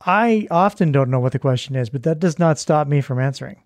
[0.06, 3.18] I often don't know what the question is, but that does not stop me from
[3.18, 3.60] answering.